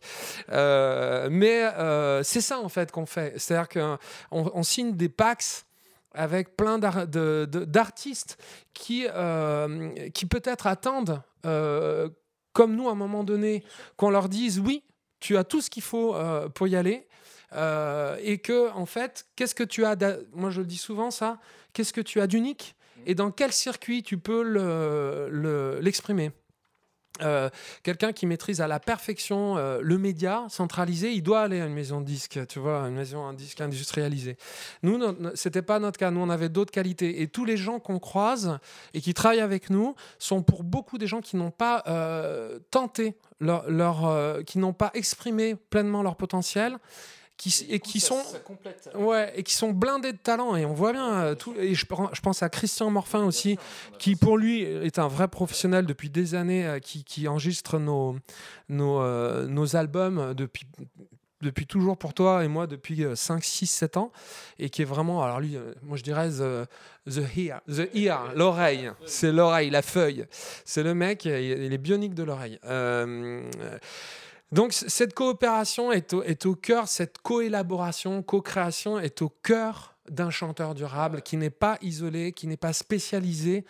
[0.51, 3.35] Euh, mais euh, c'est ça en fait qu'on fait.
[3.39, 3.99] C'est-à-dire qu'on
[4.31, 5.65] on signe des packs
[6.15, 8.39] avec plein d'artistes
[8.73, 9.07] qui,
[10.15, 13.63] qui peut-être attendent, comme nous à un moment donné,
[13.99, 14.83] qu'on leur dise oui,
[15.21, 16.17] tu as tout ce qu'il faut
[16.55, 17.06] pour y aller.
[17.53, 19.97] Euh, et que, en fait, qu'est-ce que tu as.
[20.33, 21.39] Moi, je dis souvent, ça.
[21.73, 22.75] Qu'est-ce que tu as d'unique
[23.09, 24.43] et dans quel circuit tu peux
[25.81, 26.33] l'exprimer?
[27.23, 27.49] Euh,
[27.83, 31.73] quelqu'un qui maîtrise à la perfection euh, le média centralisé, il doit aller à une
[31.73, 34.37] maison de disque, tu vois, une maison de disque industrialisée.
[34.83, 35.01] Nous,
[35.35, 36.11] c'était pas notre cas.
[36.11, 37.23] Nous, on avait d'autres qualités.
[37.23, 38.59] Et tous les gens qu'on croise
[38.93, 41.85] et qui travaillent avec nous sont pour beaucoup des gens qui n'ont pas
[42.71, 46.79] tenté leur qui n'ont pas exprimé pleinement leur potentiel
[47.37, 48.23] qui, et, qui sont
[48.95, 51.85] ouais et qui sont blindés de talent et on voit bien euh, tout et je,
[52.13, 53.59] je, pense à Christian Morfin aussi
[53.99, 58.17] qui pour lui est un vrai professionnel depuis des années euh, qui, qui, enregistre nos
[58.69, 60.67] nos, euh, nos albums depuis
[61.43, 64.11] depuis toujours pour toi et moi depuis 5, 6, 7 ans
[64.59, 66.67] et qui est vraiment, alors lui, moi je dirais the,
[67.11, 70.25] the ear, the ear l'oreille, c'est l'oreille, la feuille.
[70.65, 72.59] C'est le mec, il est bionique de l'oreille.
[72.65, 73.43] Euh,
[74.53, 80.31] donc cette coopération est au, est au cœur, cette coélaboration, co-création est au cœur d'un
[80.31, 83.65] chanteur durable qui n'est pas isolé, qui n'est pas spécialisé.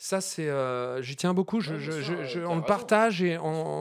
[0.00, 1.60] Ça, c'est, euh, j'y tiens beaucoup.
[1.60, 3.36] Je, je, on le partage et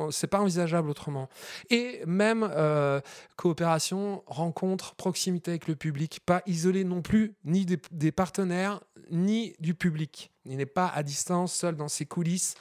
[0.10, 1.30] c'est pas envisageable autrement.
[1.70, 3.02] Et même euh,
[3.36, 8.80] coopération, rencontre, proximité avec le public, pas isolé non plus, ni des, des partenaires,
[9.12, 10.32] ni du public.
[10.46, 12.56] Il n'est pas à distance, seul dans ses coulisses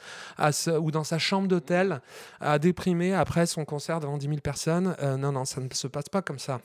[0.79, 2.01] ou dans sa chambre d'hôtel,
[2.39, 4.95] à déprimer après son concert devant 10 000 personnes.
[5.01, 6.59] Euh, non, non, ça ne se passe pas comme ça.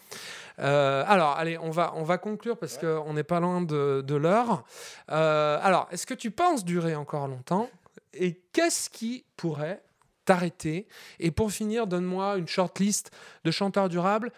[0.58, 4.14] Euh, alors, allez, on va, on va conclure parce qu'on n'est pas loin de, de
[4.14, 4.64] l'heure.
[5.10, 7.68] Euh, alors, est-ce que tu penses durer encore longtemps?
[8.14, 9.82] Et qu'est-ce qui pourrait
[10.24, 10.86] t'arrêter?
[11.18, 13.10] Et pour finir, donne-moi une shortlist
[13.44, 14.32] de chanteurs durables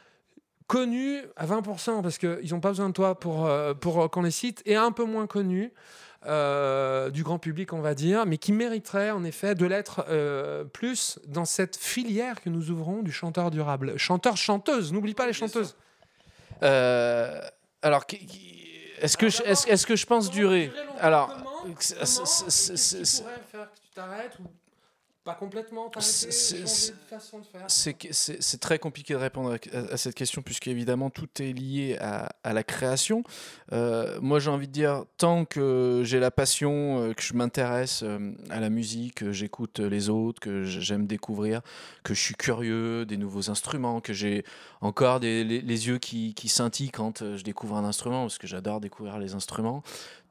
[0.66, 3.50] connus à 20% parce qu'ils n'ont pas besoin de toi pour,
[3.80, 5.72] pour qu'on les cite, et un peu moins connus.
[6.26, 10.64] Euh, du grand public, on va dire, mais qui mériterait en effet de l'être euh,
[10.64, 13.98] plus dans cette filière que nous ouvrons du chanteur durable.
[13.98, 15.76] Chanteur, chanteuse, n'oublie pas les chanteuses.
[16.62, 17.42] Euh,
[17.82, 18.06] alors,
[19.02, 21.30] est-ce que, je, est-ce, que je pense durer, Alors,
[21.78, 24.44] c'est, faire que tu t'arrêtes ou
[25.24, 25.90] pas complètement
[27.68, 32.52] C'est très compliqué de répondre à, cette question puisque évidemment tout est lié à, à
[32.52, 33.22] la création.
[33.72, 38.02] Euh, moi j'ai envie de dire tant que j'ai la passion, euh, que je m'intéresse
[38.02, 41.62] euh, à la musique, que j'écoute les autres, que j'aime découvrir,
[42.02, 44.44] que je suis curieux des nouveaux instruments, que j'ai
[44.82, 48.46] encore des, les, les, yeux qui, qui scintillent quand je découvre un instrument parce que
[48.46, 49.82] j'adore découvrir les instruments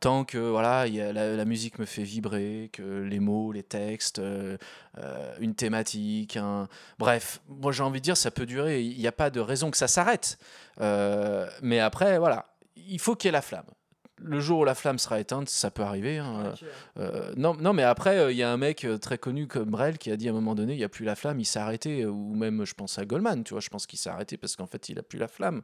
[0.03, 4.57] tant que voilà, la, musique me fait vibrer, que les mots, les textes, euh,
[4.97, 6.67] euh, une thématique, un...
[6.99, 9.71] bref, moi j'ai envie de dire ça peut durer, il n'y a pas de raison
[9.71, 10.37] que ça s'arrête.
[10.81, 13.63] Euh, mais après, voilà, il faut qu'il y ait la flamme
[14.21, 16.17] le jour où la flamme sera éteinte, ça peut arriver.
[16.17, 16.53] Hein.
[16.97, 19.69] Euh, non, non, mais après, euh, il y a un mec euh, très connu comme
[19.69, 21.45] Brel qui a dit à un moment donné, il n'y a plus la flamme, il
[21.45, 22.05] s'est arrêté.
[22.05, 24.67] Ou même, je pense à Goldman, tu vois, je pense qu'il s'est arrêté parce qu'en
[24.67, 25.63] fait, il n'a plus la flamme.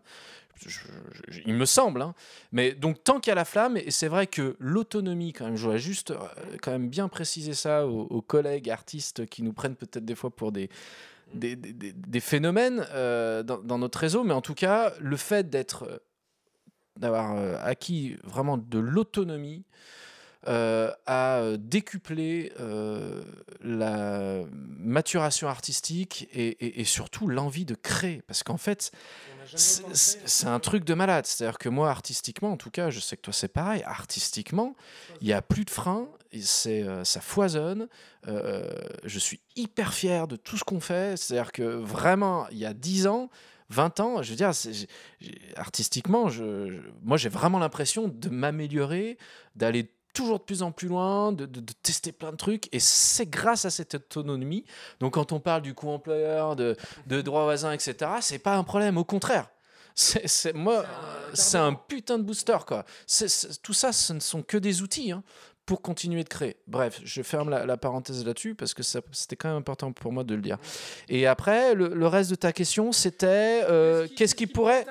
[1.45, 2.01] il me semble.
[2.01, 2.15] Hein.
[2.51, 5.55] Mais donc, tant qu'il y a la flamme, et c'est vrai que l'autonomie, quand même,
[5.55, 6.13] je voudrais juste
[6.61, 10.51] quand même bien préciser ça aux, collègues artistes qui nous prennent peut-être des fois pour
[10.51, 10.69] des.
[11.35, 12.87] Des, des, des, phénomènes
[13.45, 16.01] dans, dans, notre réseau, mais en tout cas, le fait d'être
[16.99, 19.63] d'avoir euh, acquis vraiment de l'autonomie,
[20.47, 23.23] euh, à décupler euh,
[23.61, 28.21] la maturation artistique et, surtout l'envie de créer.
[28.25, 28.91] Parce qu'en fait,
[29.53, 31.25] c'est un truc de malade.
[31.25, 34.75] C'est-à-dire que moi, artistiquement, en tout cas, je sais que toi c'est pareil, artistiquement,
[35.19, 36.07] il n'y a plus de frein,
[36.41, 37.89] c'est, ça foisonne.
[38.25, 41.17] je suis hyper fier de tout ce qu'on fait.
[41.17, 43.29] C'est-à-dire que vraiment, il y a dix ans,
[43.69, 44.51] 20 ans, je veux dire,
[45.55, 49.17] artistiquement, je, moi j'ai vraiment l'impression de m'améliorer,
[49.55, 51.45] d'aller toujours de plus en plus loin, de,
[51.83, 52.67] tester plein de trucs.
[52.73, 54.65] Et c'est grâce à cette autonomie.
[54.99, 56.75] Donc quand on parle du coût employeur, de,
[57.07, 58.97] de droit voisin, etc., c'est pas un problème.
[58.97, 59.49] Au contraire.
[59.95, 60.85] C'est, moi,
[61.33, 62.85] c'est un putain de booster, quoi.
[63.63, 65.11] tout ça, ce ne sont que des outils.
[65.11, 65.23] Hein
[65.69, 66.55] pour continuer de créer.
[66.65, 70.33] Bref, je ferme la, parenthèse là-dessus parce que c'était quand même important pour moi de
[70.33, 70.57] le dire.
[71.09, 74.83] Et après, le, reste de ta question, c'était euh, qu'est-ce qui, pourrait...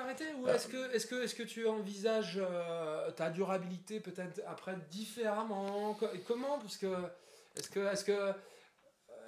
[0.46, 5.98] Est-ce que, est que, est que tu envisages euh, ta durabilité peut-être après différemment?
[6.28, 6.60] Comment?
[6.60, 6.86] Parce que
[7.56, 8.32] est-ce que, est-ce que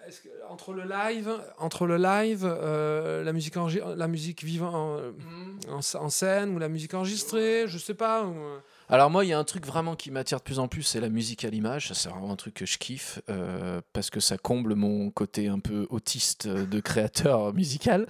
[0.07, 5.01] est-ce que, entre le live, entre le live, euh, la musique la musique vivante en,
[5.01, 5.97] mm.
[5.97, 8.25] en, scène ou la musique enregistrée, je sais pas.
[8.93, 10.99] Alors moi, il y a un truc vraiment qui m'attire de plus en plus, c'est
[11.01, 11.93] la musique à l'image.
[11.93, 15.61] C'est vraiment un truc que je kiffe euh, parce que ça comble mon côté un
[15.61, 18.07] peu autiste de créateur musical.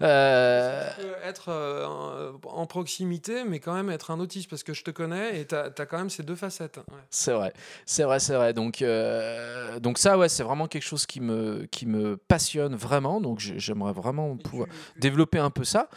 [0.00, 0.88] Euh,
[1.22, 5.38] être euh, en proximité, mais quand même être un autiste parce que je te connais
[5.38, 6.78] et tu as, quand même ces deux facettes.
[6.78, 7.00] Ouais.
[7.10, 7.52] C'est vrai,
[7.84, 8.54] c'est vrai, c'est vrai.
[8.54, 13.20] Donc, euh, donc ça, ouais, c'est vraiment quelque chose qui me, qui me passionne vraiment.
[13.20, 15.90] Donc j'ai- j'aimerais vraiment pouvoir développer un peu ça.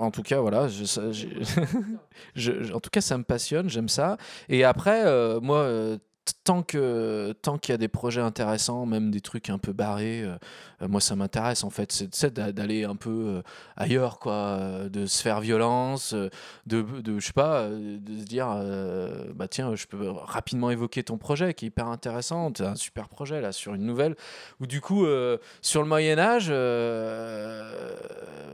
[0.00, 1.02] En tout cas, voilà, je, ça,
[2.74, 4.16] en tout cas, ça me passionne, j'aime ça.
[4.48, 5.98] Et après, euh, moi, euh,
[6.44, 10.22] tant que tant qu'il y a des projets intéressants, même des trucs un peu barrés,
[10.22, 10.36] euh,
[10.88, 11.92] moi, ça m'intéresse en fait.
[11.92, 13.42] C'est c'est d'a- d'aller un peu euh,
[13.76, 16.14] ailleurs, quoi, euh, de se faire violence,
[16.66, 16.84] de,
[17.18, 18.48] je sais pas, de se dire,
[19.34, 22.52] bah tiens, je peux rapidement évoquer ton projet qui est hyper intéressant.
[22.52, 24.16] Tu un super projet là sur une nouvelle
[24.60, 25.06] où du coup,
[25.62, 26.50] sur le Moyen Âge,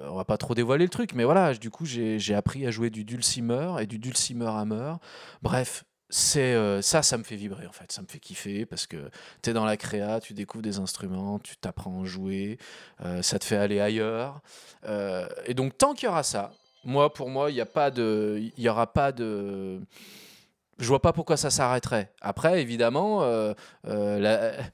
[0.08, 2.70] on va pas trop dévoiler le truc, mais voilà, du coup, j'ai j'ai appris à
[2.70, 4.94] jouer du dulcimer et du dulcimer hammer.
[5.42, 5.84] Bref.
[6.08, 9.10] C'est euh, ça, ça me fait vibrer en fait, ça me fait kiffer parce que
[9.42, 12.58] tu es dans la créa, tu découvres des instruments, tu t'apprends à jouer,
[13.04, 14.40] euh, ça te fait aller ailleurs.
[14.84, 16.52] Euh, et donc tant qu'il y aura ça,
[16.84, 19.80] moi pour moi, il n'y a pas de, il y aura pas de,
[20.78, 22.12] je vois pas pourquoi ça s'arrêterait.
[22.20, 23.24] Après, évidemment,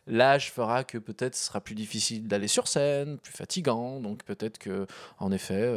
[0.06, 4.00] l'âge fera que peut-être ce sera plus difficile d'aller sur scène, plus fatigant.
[4.00, 4.86] Donc peut-être que,
[5.18, 5.72] en effet,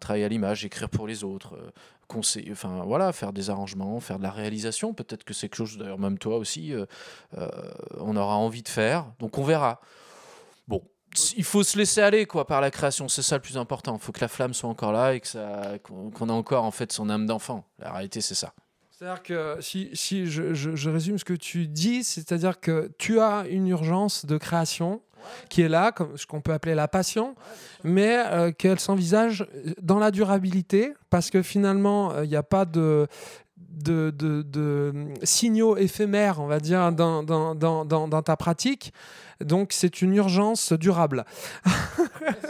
[0.00, 1.56] travailler à l'image, écrire pour les autres,
[2.08, 4.94] conseiller, enfin voilà, faire des arrangements, faire de la réalisation.
[4.94, 6.86] Peut-être que c'est quelque chose, d'ailleurs même toi aussi, euh,
[7.36, 7.48] euh,
[8.00, 9.06] on aura envie de faire.
[9.20, 9.80] Donc on verra.
[10.66, 10.82] Bon.
[11.36, 13.94] Il faut se laisser aller quoi par la création, c'est ça le plus important.
[13.96, 16.70] Il faut que la flamme soit encore là et que ça, qu'on a encore en
[16.70, 17.64] fait son âme d'enfant.
[17.78, 18.52] La réalité c'est ça.
[18.90, 23.20] C'est-à-dire que si, si je, je- je résume ce que tu dis, c'est-à-dire que tu
[23.20, 25.00] as une urgence de création
[25.48, 27.34] qui est là, comme ce qu'on peut appeler la passion,
[27.84, 29.46] mais euh, qu'elle s'envisage
[29.80, 33.06] dans la durabilité, parce que finalement, euh, il n'y a pas de,
[33.56, 34.92] de, de- de
[35.22, 38.92] signaux éphémères, on va dire, dans, dans, dans, ta pratique.
[39.40, 41.24] Donc, c'est une urgence durable.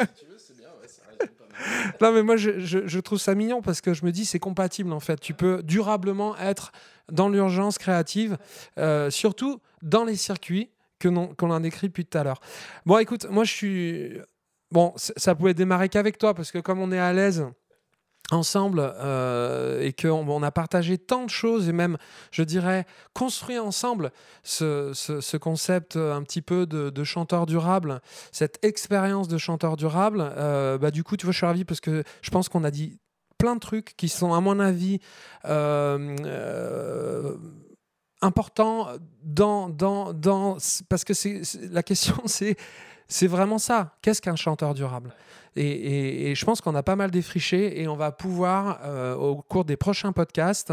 [2.01, 4.39] Non, mais moi, je, je- je trouve ça mignon parce que je me dis, c'est
[4.39, 5.19] compatible en fait.
[5.19, 6.71] Tu peux durablement être
[7.11, 8.39] dans l'urgence créative,
[8.79, 12.40] euh, surtout dans les circuits que qu'on a décrit depuis tout à l'heure.
[12.86, 14.18] Bon, écoute, moi, je suis.
[14.70, 17.46] Bon, ça pouvait démarrer qu'avec toi parce que comme on est à l'aise
[18.30, 21.96] ensemble euh, et qu'on on a partagé tant de choses et même,
[22.30, 22.84] je dirais,
[23.14, 24.11] construit ensemble
[24.42, 29.76] ce, ce- ce concept un petit peu de, de chanteur durable, cette expérience de chanteur
[29.76, 32.64] durable, euh, bah, du coup, tu vois, je suis ravi parce que je pense qu'on
[32.64, 32.99] a dit
[33.38, 34.99] plein de trucs qui sont, à mon avis,
[35.46, 37.34] euh,
[38.21, 38.89] importants
[39.23, 40.57] dans, dans, dans,
[40.89, 42.57] parce que c'est, la question, c'est,
[43.09, 43.95] c'est vraiment ça.
[44.03, 45.14] Qu'est-ce qu'un chanteur durable?
[45.57, 49.37] Et, et- je pense qu'on a pas mal défriché et on va pouvoir, euh, au
[49.37, 50.73] cours des prochains podcasts,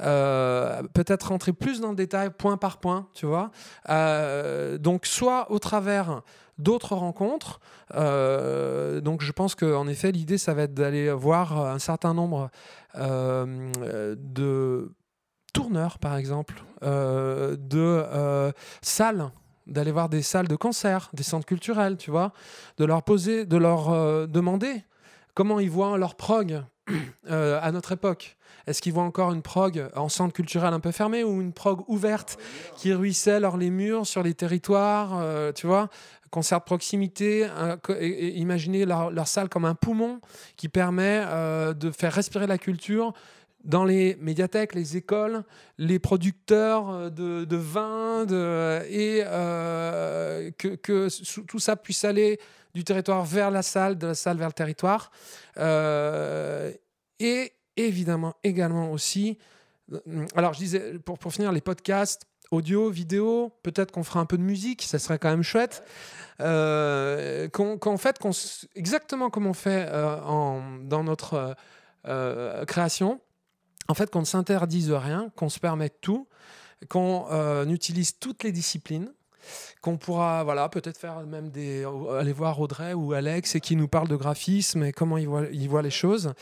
[0.00, 3.50] euh, peut-être rentrer plus dans le détail, point par point, tu vois.
[3.88, 6.22] Euh, donc, soit au travers
[6.58, 7.58] d'autres rencontres.
[7.94, 12.50] donc, je pense qu'en effet, l'idée, ça va être d'aller voir un certain nombre
[12.94, 14.92] de
[15.52, 19.30] tourneurs, par exemple, euh, de euh, salles
[19.66, 22.32] d'aller voir des salles de concert, des centres culturels, tu vois,
[22.78, 24.82] de leur poser, de leur euh, demander
[25.34, 26.62] comment ils voient leur prog
[27.28, 28.36] à notre époque.
[28.66, 31.82] Est-ce qu'ils voient encore une prog en centre culturel un peu fermé ou une prog
[31.88, 32.36] ouverte
[32.76, 35.22] qui ruisselle hors les murs, sur les territoires,
[35.54, 35.88] tu vois?
[36.30, 37.48] Concert de proximité,
[38.34, 40.20] imaginez leur, leur salle comme un poumon
[40.56, 41.24] qui permet
[41.74, 43.14] de faire respirer la culture
[43.64, 45.44] dans les médiathèques, les écoles,
[45.76, 50.78] les producteurs euh, de, de vin, de, et euh, que,
[51.42, 52.40] tout ça puisse aller
[52.74, 55.10] du territoire vers la salle, de la salle vers le territoire.
[55.58, 56.72] Euh,
[57.18, 59.36] et évidemment, également aussi,
[60.34, 64.38] alors je disais, pour, pour finir, les podcasts, audio, vidéo, peut-être qu'on fera un peu
[64.38, 65.84] de musique, ça serait quand même chouette.
[66.38, 71.54] Qu'en fait, s- exactement comme on fait en, dans notre
[72.66, 73.20] création,
[73.88, 76.28] en fait, qu'on ne s'interdise rien, qu'on se permette tout,
[76.88, 79.12] qu'on euh, utilise toutes les disciplines,
[79.80, 81.50] qu'on pourra, voilà, peut-être faire même
[82.18, 85.82] aller voir Audrey ou Alex et qui nous parlent de graphisme et comment ils voient
[85.82, 86.32] les choses.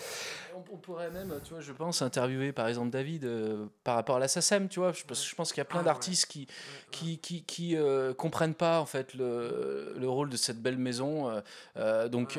[0.73, 4.19] On, pourrait même, tu vois, je pense, interviewer par exemple David euh, par rapport à
[4.19, 5.85] la SACEM, tu vois, je- parce que je pense qu'il y a plein Ah, ouais.
[5.87, 6.47] d'artistes qui
[6.91, 11.31] qui, qui, qui euh, comprennent pas en fait le, le rôle de cette belle maison.
[11.77, 12.39] euh, donc,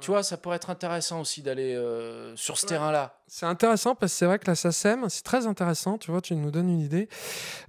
[0.00, 1.74] tu vois, ça pourrait être intéressant aussi d'aller
[2.36, 3.20] sur ce terrain-là.
[3.26, 6.34] C'est intéressant parce que c'est vrai que la SACEM, c'est très intéressant, tu vois, tu
[6.34, 7.08] nous donnes une idée,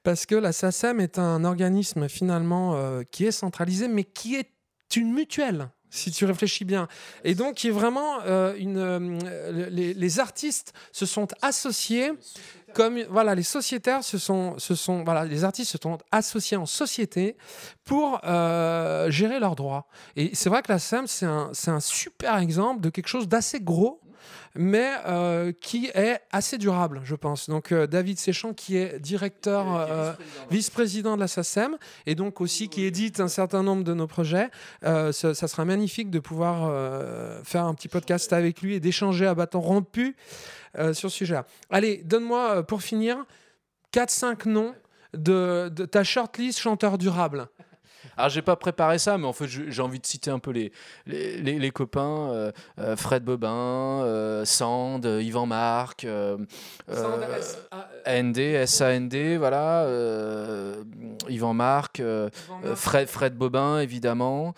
[0.03, 4.49] parce que la SACEM est un organisme finalement qui est centralisé, mais qui est
[4.95, 5.69] une mutuelle.
[5.91, 6.88] Si tu réfléchis bien.
[7.23, 8.77] Et donc, qui est vraiment euh, une.
[8.80, 12.11] euh, les, artistes se sont associés
[12.73, 16.65] comme voilà les sociétaires se sont se sont voilà les artistes se sont associés en
[16.65, 17.35] société
[17.85, 21.80] pour euh, gérer leurs droits et c'est vrai que la SAM c'est un c'est un
[21.80, 24.01] super exemple de quelque chose d'assez gros
[24.56, 27.49] mais euh, qui est assez durable, je pense.
[27.49, 30.14] Donc euh, David Séchant, qui est directeur, euh,
[30.49, 34.49] vice-président de la SACEM, et donc aussi qui édite un certain nombre de nos projets,
[34.81, 36.72] ça, ça sera magnifique de pouvoir
[37.43, 40.15] faire un petit podcast avec lui et d'échanger à bâton rompu
[40.76, 41.45] sur ce sujet-là.
[41.69, 43.26] Allez, donne-moi, pour finir,
[43.93, 44.73] 4-5 noms
[45.14, 47.48] de, de ta shortlist chanteur durable.
[48.22, 50.72] Alors j'ai pas préparé ça, mais en fait j'ai envie de citer un peu les,
[51.07, 53.49] les, les- les copains, euh, euh, Fred Bobin,
[54.06, 56.06] euh, Sand, euh, Yvan Marc,
[58.06, 59.88] AND, SAND, voilà,
[61.30, 62.02] Yvan Marc,
[62.76, 64.53] Fred, Fred Bobin évidemment,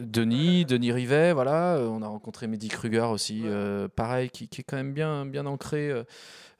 [0.00, 3.48] Denis, Denis Rivet, voilà, on a rencontré Mehdi Kruger aussi, Ouais.
[3.50, 5.90] euh, pareil, qui, qui est quand même bien, bien ancré.
[5.90, 6.04] euh,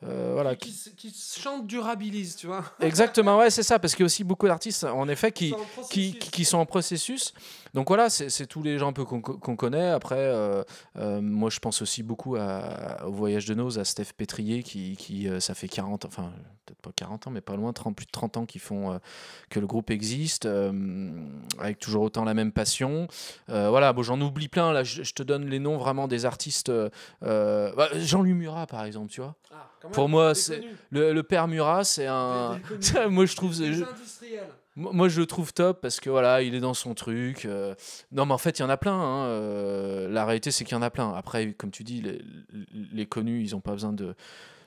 [0.05, 2.65] euh, voilà, qui, qui, qui chante durabilise, tu vois.
[2.81, 5.53] Exactement, ouais, c'est ça, parce qu'il y a aussi beaucoup d'artistes, en effet, qui,
[5.91, 7.33] qui- qui sont en processus.
[7.75, 9.21] Donc voilà, c'est c'est tous les gens un peu qu'on
[9.57, 9.89] connaît.
[9.91, 10.63] Après, euh,
[10.97, 14.97] euh, moi, je pense aussi beaucoup à- au voyage de Nose, à Steph Pétrier, qui,
[14.97, 16.33] qui, euh, ça fait 40, enfin,
[16.67, 18.99] peut-être pas 40 ans, mais pas loin, 30, plus de 30 ans qui font euh,
[19.51, 21.11] que le groupe existe, euh,
[21.59, 23.09] avec toujours autant la même passion.
[23.49, 26.25] Euh, voilà, bon, j'en oublie plein, là, je, je te donne les noms vraiment des
[26.27, 26.69] artistes.
[26.69, 26.89] euh,
[27.23, 29.35] euh, bah, Jean-Louis Murat, par exemple, tu vois.
[29.53, 32.59] Ah, Pour moi, c'est- Le, le père Murat, c'est un.
[33.11, 33.53] moi, je trouve.
[33.93, 34.49] Industriels.
[34.79, 37.45] Moi, je le trouve top parce que voilà, il est dans son truc.
[37.45, 37.75] euh.
[38.13, 38.93] Non, mais en fait, il y en a plein.
[38.95, 41.13] hein, euh, La réalité, c'est qu'il y en a plein.
[41.13, 42.23] Après, comme tu dis, les,
[42.93, 44.15] les connus, ils n'ont pas besoin de.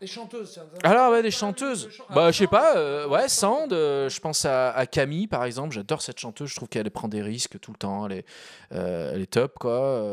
[0.02, 0.60] Des chanteuses.
[0.84, 1.88] Alors, ouais, des chanteuses.
[2.10, 2.76] Bah, Ah, je sais pas.
[2.76, 3.72] euh, ouais, Sand.
[3.72, 5.76] Euh, je pense à, à Camille, par exemple.
[5.76, 6.50] J'adore cette chanteuse.
[6.50, 8.08] Je trouve qu'elle prend des risques tout le temps.
[8.08, 8.26] Elle est,
[8.74, 10.04] euh, elle est top, quoi.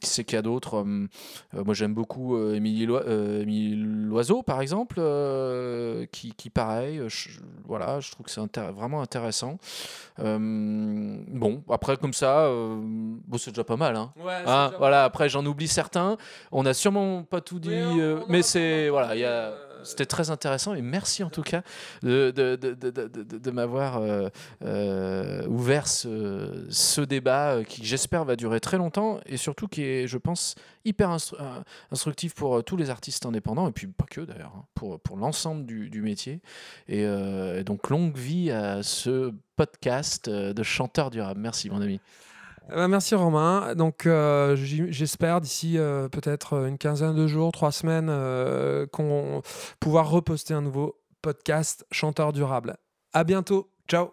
[0.00, 4.94] Qui c'est qu'il y a d'autres Moi, j'aime beaucoup Émilie Loi- Émilie Loiseau, par exemple,
[6.10, 7.02] qui, qui, pareil.
[7.08, 9.58] je- voilà, je trouve que c'est intér- vraiment intéressant.
[10.18, 14.12] Bon, après, comme ça, bon, c'est déjà pas mal, hein.
[14.16, 16.16] Ouais, Hein, déjà- voilà, après j'en oublie certains.
[16.50, 17.68] On a sûrement pas tout dit,
[18.28, 19.14] Mais c'est voilà,
[19.84, 21.62] c'était très intéressant et merci en tout cas
[22.02, 24.28] de, m'avoir euh,
[24.64, 30.06] euh, ouvert ce, débat euh, qui j'espère va durer très longtemps et surtout qui est,
[30.06, 31.38] je pense, hyper instru-
[31.90, 36.02] instructif pour tous les artistes indépendants et puis pas que d'ailleurs, hein, pour, l'ensemble du,
[36.02, 36.40] métier.
[36.88, 41.40] Et, et donc longue vie à ce podcast de chanteur durable.
[41.40, 42.00] Merci mon ami.
[42.72, 43.74] Eh ben, merci Romain.
[43.74, 49.42] Donc euh, j'espère d'ici euh, peut-être une quinzaine de jours, trois semaines, euh, qu'on
[49.80, 52.76] pouvoir reposter un nouveau podcast chanteur durable.
[53.12, 53.70] À bientôt.
[53.88, 54.10] Ciao.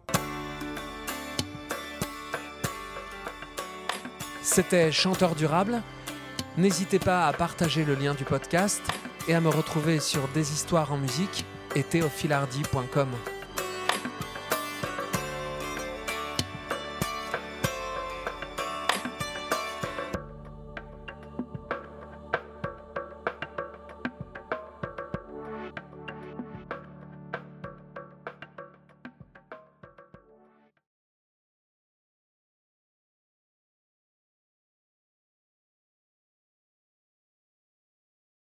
[4.41, 5.83] C'était Chanteur durable.
[6.57, 8.81] N'hésitez pas à partager le lien du podcast
[9.27, 13.09] et à me retrouver sur Des histoires en musique et théophilardi.com.